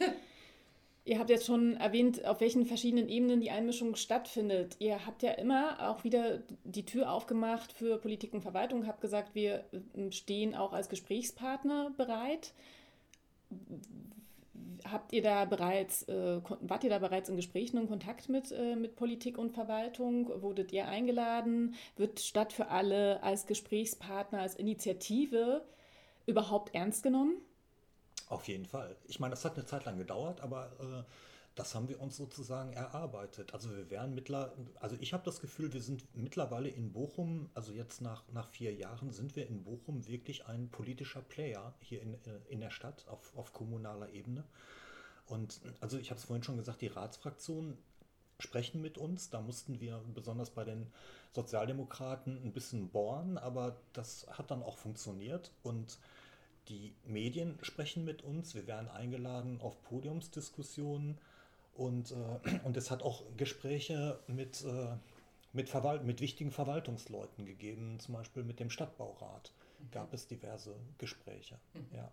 Ihr 1.06 1.18
habt 1.18 1.28
jetzt 1.28 1.44
schon 1.44 1.76
erwähnt, 1.76 2.24
auf 2.24 2.40
welchen 2.40 2.64
verschiedenen 2.64 3.10
Ebenen 3.10 3.42
die 3.42 3.50
Einmischung 3.50 3.94
stattfindet. 3.94 4.76
Ihr 4.78 5.04
habt 5.04 5.22
ja 5.22 5.32
immer 5.32 5.90
auch 5.90 6.02
wieder 6.02 6.42
die 6.64 6.86
Tür 6.86 7.12
aufgemacht 7.12 7.74
für 7.74 7.98
Politik 7.98 8.32
und 8.32 8.40
Verwaltung, 8.40 8.86
habt 8.86 9.02
gesagt, 9.02 9.34
wir 9.34 9.64
ähm, 9.94 10.10
stehen 10.12 10.54
auch 10.54 10.72
als 10.72 10.88
Gesprächspartner 10.88 11.92
bereit. 11.98 12.54
Habt 14.90 15.12
ihr 15.12 15.22
da 15.22 15.46
bereits, 15.46 16.02
äh, 16.04 16.40
wart 16.60 16.84
ihr 16.84 16.90
da 16.90 16.98
bereits 16.98 17.28
in 17.28 17.36
Gesprächen 17.36 17.78
und 17.78 17.88
Kontakt 17.88 18.28
mit, 18.28 18.52
äh, 18.52 18.76
mit 18.76 18.96
Politik 18.96 19.38
und 19.38 19.52
Verwaltung? 19.52 20.30
Wurdet 20.42 20.72
ihr 20.72 20.86
eingeladen? 20.86 21.74
Wird 21.96 22.20
Stadt 22.20 22.52
für 22.52 22.68
alle 22.68 23.22
als 23.22 23.46
Gesprächspartner, 23.46 24.40
als 24.40 24.54
Initiative 24.54 25.64
überhaupt 26.26 26.74
ernst 26.74 27.02
genommen? 27.02 27.36
Auf 28.28 28.46
jeden 28.48 28.66
Fall. 28.66 28.96
Ich 29.06 29.20
meine, 29.20 29.30
das 29.30 29.44
hat 29.44 29.54
eine 29.54 29.66
Zeit 29.66 29.84
lang 29.84 29.96
gedauert, 29.96 30.40
aber 30.42 30.70
äh, 30.80 31.02
das 31.54 31.74
haben 31.74 31.88
wir 31.88 32.00
uns 32.00 32.16
sozusagen 32.16 32.72
erarbeitet. 32.72 33.54
Also 33.54 33.70
wir 33.76 33.88
wären 33.88 34.14
mittler, 34.14 34.54
also 34.80 34.96
ich 34.98 35.12
habe 35.12 35.24
das 35.24 35.40
Gefühl, 35.40 35.72
wir 35.72 35.82
sind 35.82 36.04
mittlerweile 36.14 36.68
in 36.68 36.92
Bochum, 36.92 37.48
also 37.54 37.72
jetzt 37.72 38.00
nach, 38.00 38.24
nach 38.32 38.48
vier 38.48 38.74
Jahren 38.74 39.12
sind 39.12 39.36
wir 39.36 39.46
in 39.46 39.62
Bochum 39.62 40.06
wirklich 40.08 40.46
ein 40.46 40.68
politischer 40.68 41.22
Player 41.22 41.74
hier 41.80 42.02
in, 42.02 42.14
äh, 42.14 42.18
in 42.48 42.60
der 42.60 42.70
Stadt 42.70 43.06
auf, 43.08 43.36
auf 43.36 43.52
kommunaler 43.52 44.10
Ebene. 44.10 44.44
Und 45.26 45.60
also 45.80 45.96
ich 45.96 46.10
habe 46.10 46.18
es 46.18 46.24
vorhin 46.24 46.42
schon 46.42 46.56
gesagt, 46.56 46.80
die 46.80 46.88
Ratsfraktionen 46.88 47.78
sprechen 48.40 48.82
mit 48.82 48.98
uns. 48.98 49.30
Da 49.30 49.40
mussten 49.40 49.80
wir 49.80 50.02
besonders 50.12 50.50
bei 50.50 50.64
den 50.64 50.88
Sozialdemokraten 51.32 52.42
ein 52.44 52.52
bisschen 52.52 52.88
bohren, 52.88 53.38
aber 53.38 53.76
das 53.92 54.26
hat 54.28 54.50
dann 54.50 54.62
auch 54.62 54.76
funktioniert. 54.76 55.52
Und 55.62 55.98
die 56.68 56.94
Medien 57.04 57.58
sprechen 57.62 58.04
mit 58.04 58.22
uns, 58.22 58.54
wir 58.54 58.66
werden 58.66 58.88
eingeladen 58.88 59.60
auf 59.60 59.80
Podiumsdiskussionen 59.82 61.18
und, 61.74 62.12
äh, 62.12 62.60
und 62.64 62.76
es 62.76 62.90
hat 62.90 63.02
auch 63.02 63.22
Gespräche 63.36 64.20
mit, 64.26 64.64
äh, 64.64 64.96
mit, 65.52 65.68
Verwalt 65.68 66.04
mit 66.04 66.20
wichtigen 66.20 66.50
Verwaltungsleuten 66.50 67.46
gegeben, 67.46 67.98
zum 68.00 68.14
Beispiel 68.14 68.44
mit 68.44 68.60
dem 68.60 68.70
Stadtbaurat 68.70 69.52
mhm. 69.78 69.90
gab 69.90 70.12
es 70.14 70.26
diverse 70.26 70.74
Gespräche. 70.98 71.58
Mhm. 71.74 71.86
Ja. 71.96 72.10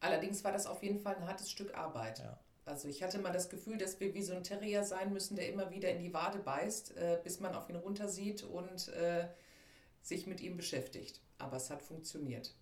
Allerdings 0.00 0.44
war 0.44 0.52
das 0.52 0.66
auf 0.66 0.82
jeden 0.82 1.00
Fall 1.00 1.16
ein 1.16 1.26
hartes 1.26 1.50
Stück 1.50 1.76
Arbeit. 1.76 2.18
Ja. 2.20 2.38
Also 2.64 2.88
ich 2.88 3.02
hatte 3.02 3.18
mal 3.18 3.32
das 3.32 3.48
Gefühl, 3.48 3.78
dass 3.78 4.00
wir 4.00 4.12
wie 4.14 4.22
so 4.22 4.34
ein 4.34 4.42
Terrier 4.42 4.82
sein 4.82 5.12
müssen, 5.12 5.36
der 5.36 5.48
immer 5.48 5.70
wieder 5.70 5.88
in 5.90 6.00
die 6.00 6.12
Wade 6.12 6.40
beißt, 6.40 6.96
äh, 6.96 7.20
bis 7.22 7.38
man 7.38 7.54
auf 7.54 7.70
ihn 7.70 7.76
runtersieht 7.76 8.42
und 8.42 8.88
äh, 8.88 9.28
sich 10.02 10.26
mit 10.26 10.40
ihm 10.40 10.56
beschäftigt. 10.56 11.20
Aber 11.38 11.56
es 11.56 11.70
hat 11.70 11.80
funktioniert. 11.80 12.54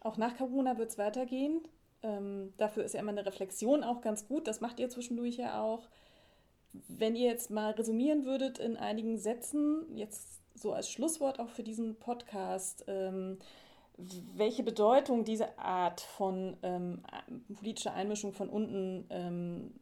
Auch 0.00 0.16
nach 0.16 0.36
Corona 0.36 0.78
wird 0.78 0.90
es 0.90 0.98
weitergehen. 0.98 1.66
Ähm, 2.02 2.52
dafür 2.56 2.84
ist 2.84 2.94
ja 2.94 3.00
immer 3.00 3.12
eine 3.12 3.26
Reflexion 3.26 3.84
auch 3.84 4.00
ganz 4.00 4.26
gut. 4.26 4.46
Das 4.46 4.60
macht 4.60 4.78
ihr 4.80 4.88
zwischendurch 4.88 5.36
ja 5.36 5.62
auch. 5.62 5.88
Wenn 6.88 7.16
ihr 7.16 7.26
jetzt 7.26 7.50
mal 7.50 7.72
resümieren 7.72 8.24
würdet 8.24 8.58
in 8.58 8.76
einigen 8.76 9.18
Sätzen, 9.18 9.96
jetzt 9.96 10.40
so 10.54 10.72
als 10.72 10.90
Schlusswort 10.90 11.38
auch 11.38 11.48
für 11.48 11.62
diesen 11.62 11.96
Podcast, 11.96 12.84
ähm, 12.86 13.38
welche 14.34 14.62
Bedeutung 14.62 15.24
diese 15.24 15.58
Art 15.58 16.00
von 16.00 16.56
ähm, 16.62 17.02
politischer 17.54 17.94
Einmischung 17.94 18.32
von 18.32 18.48
unten, 18.48 19.06
ähm, 19.10 19.74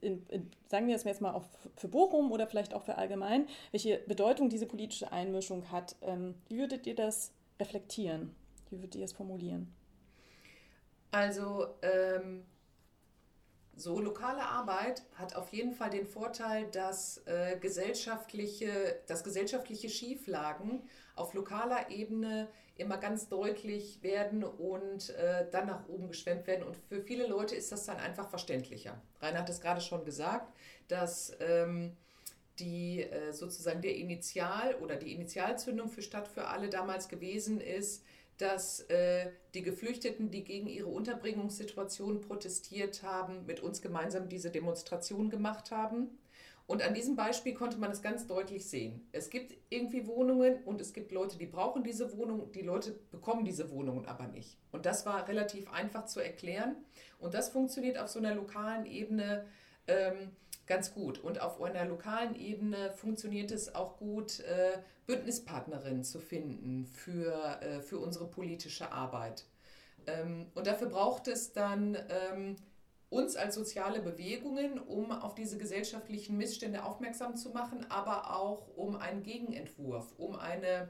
in, 0.00 0.26
in, 0.28 0.50
sagen 0.68 0.88
wir 0.88 0.96
es 0.96 1.04
jetzt 1.04 1.20
mal 1.20 1.34
auch 1.34 1.44
für 1.76 1.88
Bochum 1.88 2.32
oder 2.32 2.46
vielleicht 2.46 2.72
auch 2.72 2.82
für 2.82 2.96
allgemein, 2.96 3.46
welche 3.70 3.98
Bedeutung 3.98 4.48
diese 4.48 4.66
politische 4.66 5.12
Einmischung 5.12 5.70
hat, 5.70 5.96
ähm, 6.02 6.34
wie 6.48 6.58
würdet 6.58 6.86
ihr 6.86 6.94
das 6.94 7.32
reflektieren? 7.58 8.34
Wie 8.70 8.78
würdet 8.78 8.94
ihr 8.94 9.04
es 9.04 9.12
formulieren? 9.12 9.74
Also 11.10 11.74
ähm, 11.82 12.44
so 13.74 13.98
lokale 13.98 14.42
Arbeit 14.42 15.02
hat 15.14 15.34
auf 15.34 15.52
jeden 15.52 15.72
Fall 15.72 15.90
den 15.90 16.06
Vorteil, 16.06 16.66
dass 16.70 17.22
äh, 17.26 17.56
gesellschaftliche, 17.58 19.00
dass 19.06 19.24
gesellschaftliche 19.24 19.88
Schieflagen 19.88 20.82
auf 21.16 21.34
lokaler 21.34 21.90
Ebene 21.90 22.48
immer 22.76 22.96
ganz 22.96 23.28
deutlich 23.28 24.02
werden 24.02 24.44
und 24.44 25.10
äh, 25.10 25.46
dann 25.50 25.66
nach 25.66 25.88
oben 25.88 26.08
geschwemmt 26.08 26.46
werden. 26.46 26.66
Und 26.66 26.76
für 26.76 27.00
viele 27.02 27.26
Leute 27.26 27.54
ist 27.54 27.72
das 27.72 27.84
dann 27.84 27.98
einfach 27.98 28.28
verständlicher. 28.30 29.00
Rainer 29.20 29.40
hat 29.40 29.50
es 29.50 29.60
gerade 29.60 29.80
schon 29.80 30.04
gesagt, 30.04 30.54
dass 30.88 31.36
ähm, 31.40 31.96
die 32.58 33.02
äh, 33.02 33.32
sozusagen 33.32 33.82
der 33.82 33.96
Initial 33.96 34.74
oder 34.76 34.96
die 34.96 35.12
Initialzündung 35.12 35.88
für 35.88 36.02
Stadt 36.02 36.28
für 36.28 36.48
alle 36.48 36.68
damals 36.68 37.08
gewesen 37.08 37.60
ist, 37.60 38.04
dass 38.40 38.80
äh, 38.88 39.30
die 39.54 39.62
Geflüchteten, 39.62 40.30
die 40.30 40.44
gegen 40.44 40.66
ihre 40.66 40.88
Unterbringungssituation 40.88 42.20
protestiert 42.20 43.02
haben, 43.02 43.44
mit 43.46 43.60
uns 43.60 43.82
gemeinsam 43.82 44.28
diese 44.28 44.50
Demonstration 44.50 45.28
gemacht 45.28 45.70
haben. 45.70 46.18
Und 46.66 46.82
an 46.82 46.94
diesem 46.94 47.16
Beispiel 47.16 47.52
konnte 47.52 47.78
man 47.78 47.90
es 47.90 48.00
ganz 48.00 48.28
deutlich 48.28 48.64
sehen. 48.68 49.08
Es 49.10 49.28
gibt 49.28 49.54
irgendwie 49.70 50.06
Wohnungen 50.06 50.62
und 50.64 50.80
es 50.80 50.92
gibt 50.92 51.10
Leute, 51.10 51.36
die 51.36 51.46
brauchen 51.46 51.82
diese 51.82 52.16
Wohnung, 52.16 52.52
die 52.52 52.62
Leute 52.62 52.92
bekommen 53.10 53.44
diese 53.44 53.70
Wohnungen 53.70 54.06
aber 54.06 54.28
nicht. 54.28 54.56
Und 54.70 54.86
das 54.86 55.04
war 55.04 55.26
relativ 55.26 55.70
einfach 55.72 56.06
zu 56.06 56.20
erklären. 56.20 56.76
Und 57.18 57.34
das 57.34 57.48
funktioniert 57.48 57.98
auf 57.98 58.08
so 58.08 58.20
einer 58.20 58.36
lokalen 58.36 58.86
Ebene. 58.86 59.46
Ähm, 59.88 60.30
ganz 60.70 60.94
gut. 60.94 61.18
Und 61.18 61.40
auf 61.40 61.60
einer 61.60 61.84
lokalen 61.84 62.36
Ebene 62.36 62.92
funktioniert 62.92 63.50
es 63.50 63.74
auch 63.74 63.98
gut, 63.98 64.38
äh, 64.40 64.78
Bündnispartnerinnen 65.06 66.04
zu 66.04 66.20
finden 66.20 66.86
für, 66.86 67.60
äh, 67.60 67.80
für 67.80 67.98
unsere 67.98 68.26
politische 68.26 68.92
Arbeit. 68.92 69.44
Ähm, 70.06 70.46
und 70.54 70.68
dafür 70.68 70.88
braucht 70.88 71.26
es 71.26 71.52
dann 71.52 71.98
ähm, 72.08 72.54
uns 73.08 73.34
als 73.34 73.56
soziale 73.56 74.00
Bewegungen, 74.00 74.78
um 74.78 75.10
auf 75.10 75.34
diese 75.34 75.58
gesellschaftlichen 75.58 76.36
Missstände 76.36 76.84
aufmerksam 76.84 77.34
zu 77.34 77.50
machen, 77.50 77.84
aber 77.88 78.36
auch 78.36 78.68
um 78.76 78.94
einen 78.94 79.24
Gegenentwurf, 79.24 80.14
um 80.18 80.36
eine 80.36 80.88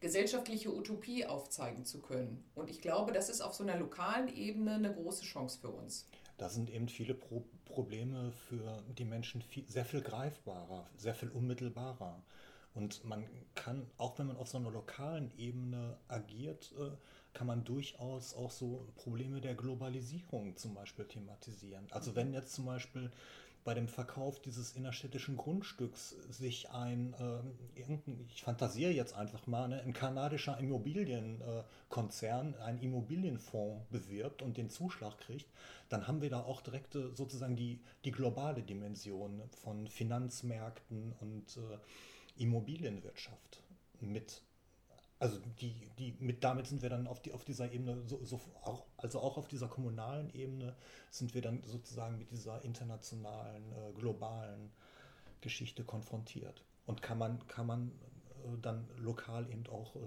gesellschaftliche 0.00 0.70
Utopie 0.70 1.24
aufzeigen 1.24 1.86
zu 1.86 2.02
können. 2.02 2.44
Und 2.54 2.68
ich 2.68 2.82
glaube, 2.82 3.12
das 3.12 3.30
ist 3.30 3.40
auf 3.40 3.54
so 3.54 3.62
einer 3.62 3.78
lokalen 3.78 4.28
Ebene 4.28 4.74
eine 4.74 4.92
große 4.92 5.24
Chance 5.24 5.58
für 5.58 5.70
uns. 5.70 6.06
Da 6.36 6.48
sind 6.48 6.70
eben 6.70 6.88
viele 6.88 7.14
Pro 7.14 7.44
Probleme 7.64 8.30
für 8.30 8.84
die 8.98 9.04
Menschen 9.04 9.42
viel, 9.42 9.64
sehr 9.68 9.84
viel 9.84 10.00
greifbarer, 10.00 10.88
sehr 10.96 11.14
viel 11.14 11.28
unmittelbarer. 11.30 12.22
Und 12.74 13.04
man 13.04 13.24
kann, 13.54 13.86
auch 13.98 14.18
wenn 14.18 14.28
man 14.28 14.36
auf 14.36 14.48
so 14.48 14.58
einer 14.58 14.70
lokalen 14.70 15.32
Ebene 15.38 15.96
agiert, 16.06 16.72
äh, 16.78 16.90
kann 17.32 17.46
man 17.46 17.64
durchaus 17.64 18.34
auch 18.34 18.50
so 18.50 18.86
Probleme 18.94 19.40
der 19.40 19.54
Globalisierung 19.54 20.56
zum 20.56 20.74
Beispiel 20.74 21.04
thematisieren. 21.04 21.86
Also 21.90 22.14
wenn 22.14 22.32
jetzt 22.32 22.54
zum 22.54 22.66
Beispiel 22.66 23.10
bei 23.64 23.72
dem 23.72 23.88
Verkauf 23.88 24.40
dieses 24.40 24.72
innerstädtischen 24.72 25.36
Grundstücks 25.36 26.10
sich 26.28 26.70
ein, 26.70 27.14
äh, 27.14 27.80
irgendein, 27.80 28.26
ich 28.28 28.42
fantasiere 28.42 28.92
jetzt 28.92 29.14
einfach 29.14 29.46
mal, 29.46 29.68
ne, 29.68 29.80
ein 29.80 29.94
kanadischer 29.94 30.58
Immobilienkonzern, 30.58 32.54
äh, 32.54 32.62
ein 32.62 32.78
Immobilienfonds 32.78 33.86
bewirbt 33.90 34.42
und 34.42 34.58
den 34.58 34.68
Zuschlag 34.68 35.18
kriegt, 35.18 35.46
dann 35.88 36.06
haben 36.06 36.20
wir 36.20 36.28
da 36.28 36.42
auch 36.42 36.60
direkt 36.60 36.94
äh, 36.94 37.08
sozusagen 37.14 37.56
die, 37.56 37.80
die 38.04 38.12
globale 38.12 38.62
Dimension 38.62 39.42
von 39.62 39.88
Finanzmärkten 39.88 41.14
und 41.20 41.56
äh, 41.56 42.42
Immobilienwirtschaft 42.42 43.62
mit 44.00 44.42
also 45.24 45.38
die, 45.58 45.74
die, 45.98 46.14
mit, 46.20 46.44
damit 46.44 46.66
sind 46.66 46.82
wir 46.82 46.90
dann 46.90 47.06
auf, 47.06 47.22
die, 47.22 47.32
auf 47.32 47.46
dieser 47.46 47.72
Ebene, 47.72 48.02
so, 48.06 48.22
so 48.22 48.38
auch, 48.62 48.84
also 48.98 49.20
auch 49.20 49.38
auf 49.38 49.48
dieser 49.48 49.68
kommunalen 49.68 50.28
Ebene 50.34 50.76
sind 51.10 51.34
wir 51.34 51.40
dann 51.40 51.62
sozusagen 51.64 52.18
mit 52.18 52.30
dieser 52.30 52.62
internationalen, 52.62 53.72
äh, 53.72 53.92
globalen 53.98 54.70
Geschichte 55.40 55.82
konfrontiert. 55.82 56.62
Und 56.84 57.00
kann 57.00 57.16
man, 57.16 57.46
kann 57.48 57.66
man 57.66 57.88
äh, 57.88 58.60
dann 58.60 58.86
lokal 58.98 59.50
eben 59.50 59.66
auch 59.68 59.96
äh, 59.96 60.00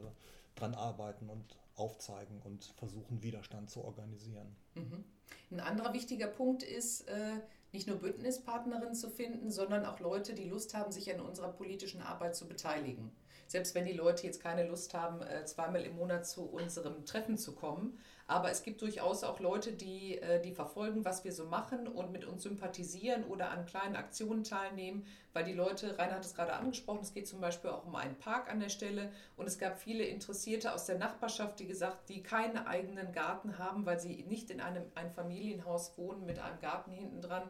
dran 0.54 0.76
arbeiten 0.76 1.30
und 1.30 1.58
aufzeigen 1.78 2.40
und 2.44 2.66
versuchen, 2.78 3.24
Widerstand 3.24 3.72
zu 3.72 3.84
organisieren. 3.84 4.56
Mhm. 4.76 5.04
Ein 5.50 5.62
anderer 5.62 5.94
wichtiger 5.96 6.28
Punkt 6.28 6.62
ist, 6.62 7.08
äh, 7.08 7.40
nicht 7.72 7.88
nur 7.88 7.98
Bündnispartnerinnen 7.98 8.96
zu 8.96 9.10
finden, 9.10 9.52
sondern 9.52 9.86
auch 9.86 10.00
Leute, 10.00 10.34
die 10.34 10.50
Lust 10.50 10.74
haben, 10.74 10.92
sich 10.92 11.14
an 11.14 11.22
unserer 11.22 11.52
politischen 11.52 12.02
Arbeit 12.02 12.36
zu 12.36 12.48
beteiligen 12.48 13.12
selbst 13.48 13.76
wenn 13.76 13.86
die 13.86 13.94
Leute 13.94 14.24
jetzt 14.24 14.42
keine 14.42 14.68
Lust 14.68 14.94
haben, 14.94 15.22
äh, 15.22 15.46
zweimal 15.46 15.82
im 15.84 15.96
Monat 15.96 16.28
zu 16.28 16.44
unserem 16.44 17.06
Treffen 17.06 17.38
zu 17.38 17.56
kommen. 17.56 17.98
Aber 18.30 18.52
es 18.52 18.64
gibt 18.64 18.82
durchaus 18.82 19.24
auch 19.24 19.40
Leute, 19.40 19.72
die, 19.72 20.18
äh, 20.18 20.42
die 20.42 20.52
verfolgen, 20.52 21.06
was 21.06 21.24
wir 21.24 21.32
so 21.32 21.46
machen 21.46 21.88
und 21.88 22.12
mit 22.12 22.26
uns 22.26 22.44
sympathisieren 22.44 23.24
oder 23.24 23.52
an 23.52 23.66
kleinen 23.66 23.96
Aktionen 23.96 24.44
teilnehmen, 24.44 25.06
weil 25.32 25.46
die 25.46 25.54
Leute, 25.54 25.98
Rainer 25.98 26.16
hat 26.16 26.26
es 26.26 26.36
gerade 26.36 26.54
angesprochen, 26.54 27.00
es 27.02 27.14
geht 27.14 27.26
zum 27.26 27.40
Beispiel 27.40 27.70
auch 27.70 27.86
um 27.86 27.96
einen 27.96 28.18
Park 28.18 28.52
an 28.52 28.60
der 28.60 28.68
Stelle. 28.68 29.14
Und 29.38 29.48
es 29.48 29.58
gab 29.58 29.78
viele 29.80 30.04
Interessierte 30.04 30.74
aus 30.74 30.86
der 30.86 30.98
Nachbarschaft, 30.98 31.60
die 31.60 31.68
gesagt, 31.68 32.10
die 32.10 32.22
keinen 32.22 32.58
eigenen 32.58 33.14
Garten 33.14 33.58
haben, 33.58 33.86
weil 33.86 34.00
sie 34.00 34.26
nicht 34.28 34.50
in 34.52 34.60
einem 34.60 34.84
ein 34.96 35.10
Familienhaus 35.12 35.98
wohnen 35.98 36.26
mit 36.26 36.38
einem 36.38 36.60
Garten 36.60 36.92
hinten 36.92 37.22
dran, 37.22 37.44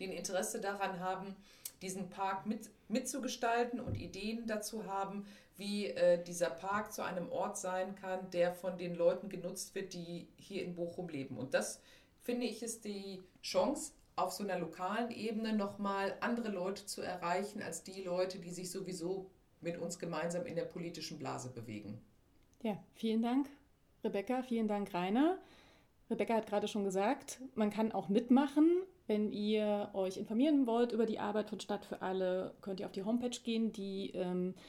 die 0.00 0.08
ein 0.08 0.12
Interesse 0.12 0.60
daran 0.60 0.98
haben, 0.98 1.36
diesen 1.80 2.08
Park 2.08 2.46
mit, 2.46 2.70
mitzugestalten 2.88 3.78
und 3.78 3.94
Ideen 3.94 4.46
dazu 4.46 4.86
haben, 4.86 5.26
wie 5.56 5.86
äh, 5.86 6.22
dieser 6.22 6.50
Park 6.50 6.92
zu 6.92 7.02
einem 7.02 7.30
Ort 7.30 7.58
sein 7.58 7.94
kann, 7.94 8.30
der 8.30 8.52
von 8.52 8.76
den 8.78 8.94
Leuten 8.94 9.28
genutzt 9.28 9.74
wird, 9.74 9.94
die 9.94 10.28
hier 10.36 10.64
in 10.64 10.74
Bochum 10.74 11.08
leben. 11.08 11.38
Und 11.38 11.54
das 11.54 11.80
finde 12.22 12.46
ich 12.46 12.62
ist 12.62 12.84
die 12.84 13.22
Chance, 13.42 13.92
auf 14.16 14.32
so 14.32 14.44
einer 14.44 14.58
lokalen 14.58 15.10
Ebene 15.10 15.52
nochmal 15.52 16.16
andere 16.20 16.48
Leute 16.48 16.86
zu 16.86 17.02
erreichen 17.02 17.62
als 17.62 17.82
die 17.82 18.02
Leute, 18.02 18.38
die 18.38 18.50
sich 18.50 18.70
sowieso 18.70 19.30
mit 19.60 19.78
uns 19.78 19.98
gemeinsam 19.98 20.46
in 20.46 20.54
der 20.54 20.66
politischen 20.66 21.18
Blase 21.18 21.50
bewegen. 21.50 22.00
Ja, 22.62 22.78
vielen 22.94 23.22
Dank, 23.22 23.48
Rebecca. 24.04 24.42
Vielen 24.42 24.68
Dank, 24.68 24.94
Rainer. 24.94 25.38
Rebecca 26.10 26.34
hat 26.34 26.46
gerade 26.46 26.68
schon 26.68 26.84
gesagt, 26.84 27.40
man 27.54 27.70
kann 27.70 27.92
auch 27.92 28.08
mitmachen. 28.08 28.82
Wenn 29.06 29.32
ihr 29.32 29.90
euch 29.94 30.16
informieren 30.16 30.66
wollt 30.66 30.92
über 30.92 31.06
die 31.06 31.18
Arbeit 31.18 31.50
von 31.50 31.60
Stadt 31.60 31.84
für 31.84 32.00
alle, 32.00 32.54
könnt 32.60 32.80
ihr 32.80 32.86
auf 32.86 32.92
die 32.92 33.04
Homepage 33.04 33.38
gehen. 33.42 33.72
Die, 33.72 34.12
ähm, 34.14 34.50
äh, 34.50 34.60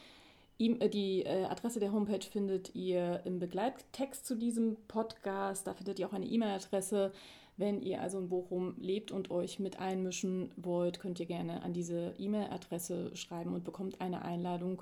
die 0.59 1.23
äh, 1.23 1.45
Adresse 1.45 1.79
der 1.79 1.91
Homepage 1.91 2.25
findet 2.25 2.73
ihr 2.75 3.21
im 3.25 3.39
Begleittext 3.39 4.25
zu 4.25 4.35
diesem 4.35 4.77
Podcast. 4.87 5.67
Da 5.67 5.73
findet 5.73 5.99
ihr 5.99 6.07
auch 6.07 6.13
eine 6.13 6.25
E-Mail-Adresse. 6.25 7.11
Wenn 7.57 7.81
ihr 7.81 8.01
also 8.01 8.19
in 8.19 8.29
Bochum 8.29 8.75
lebt 8.79 9.11
und 9.11 9.31
euch 9.31 9.59
mit 9.59 9.79
einmischen 9.79 10.51
wollt, 10.57 10.99
könnt 10.99 11.19
ihr 11.19 11.25
gerne 11.25 11.61
an 11.63 11.73
diese 11.73 12.13
E-Mail-Adresse 12.17 13.15
schreiben 13.15 13.53
und 13.53 13.63
bekommt 13.63 14.01
eine 14.01 14.23
Einladung 14.23 14.81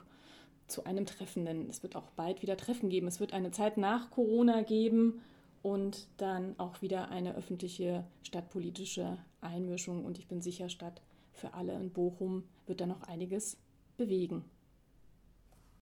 zu 0.68 0.84
einem 0.84 1.06
Treffen. 1.06 1.46
Denn 1.46 1.70
es 1.70 1.82
wird 1.82 1.96
auch 1.96 2.10
bald 2.12 2.42
wieder 2.42 2.58
Treffen 2.58 2.90
geben. 2.90 3.08
Es 3.08 3.20
wird 3.20 3.34
eine 3.34 3.52
Zeit 3.52 3.78
nach 3.78 4.12
Corona 4.12 4.62
geben 4.62 5.22
und 5.64 6.08
dann 6.18 6.58
auch 6.60 6.82
wieder 6.84 7.10
eine 7.10 7.36
öffentliche 7.36 8.06
stadtpolitische 8.22 9.18
Einmischung. 9.42 10.06
Und 10.06 10.20
ich 10.20 10.28
bin 10.28 10.42
sicher, 10.42 10.70
Stadt 10.70 11.02
für 11.32 11.54
alle 11.54 11.74
in 11.74 11.92
Bochum 11.92 12.44
wird 12.68 12.82
da 12.82 12.86
noch 12.86 13.02
einiges 13.04 13.58
bewegen. 13.98 14.46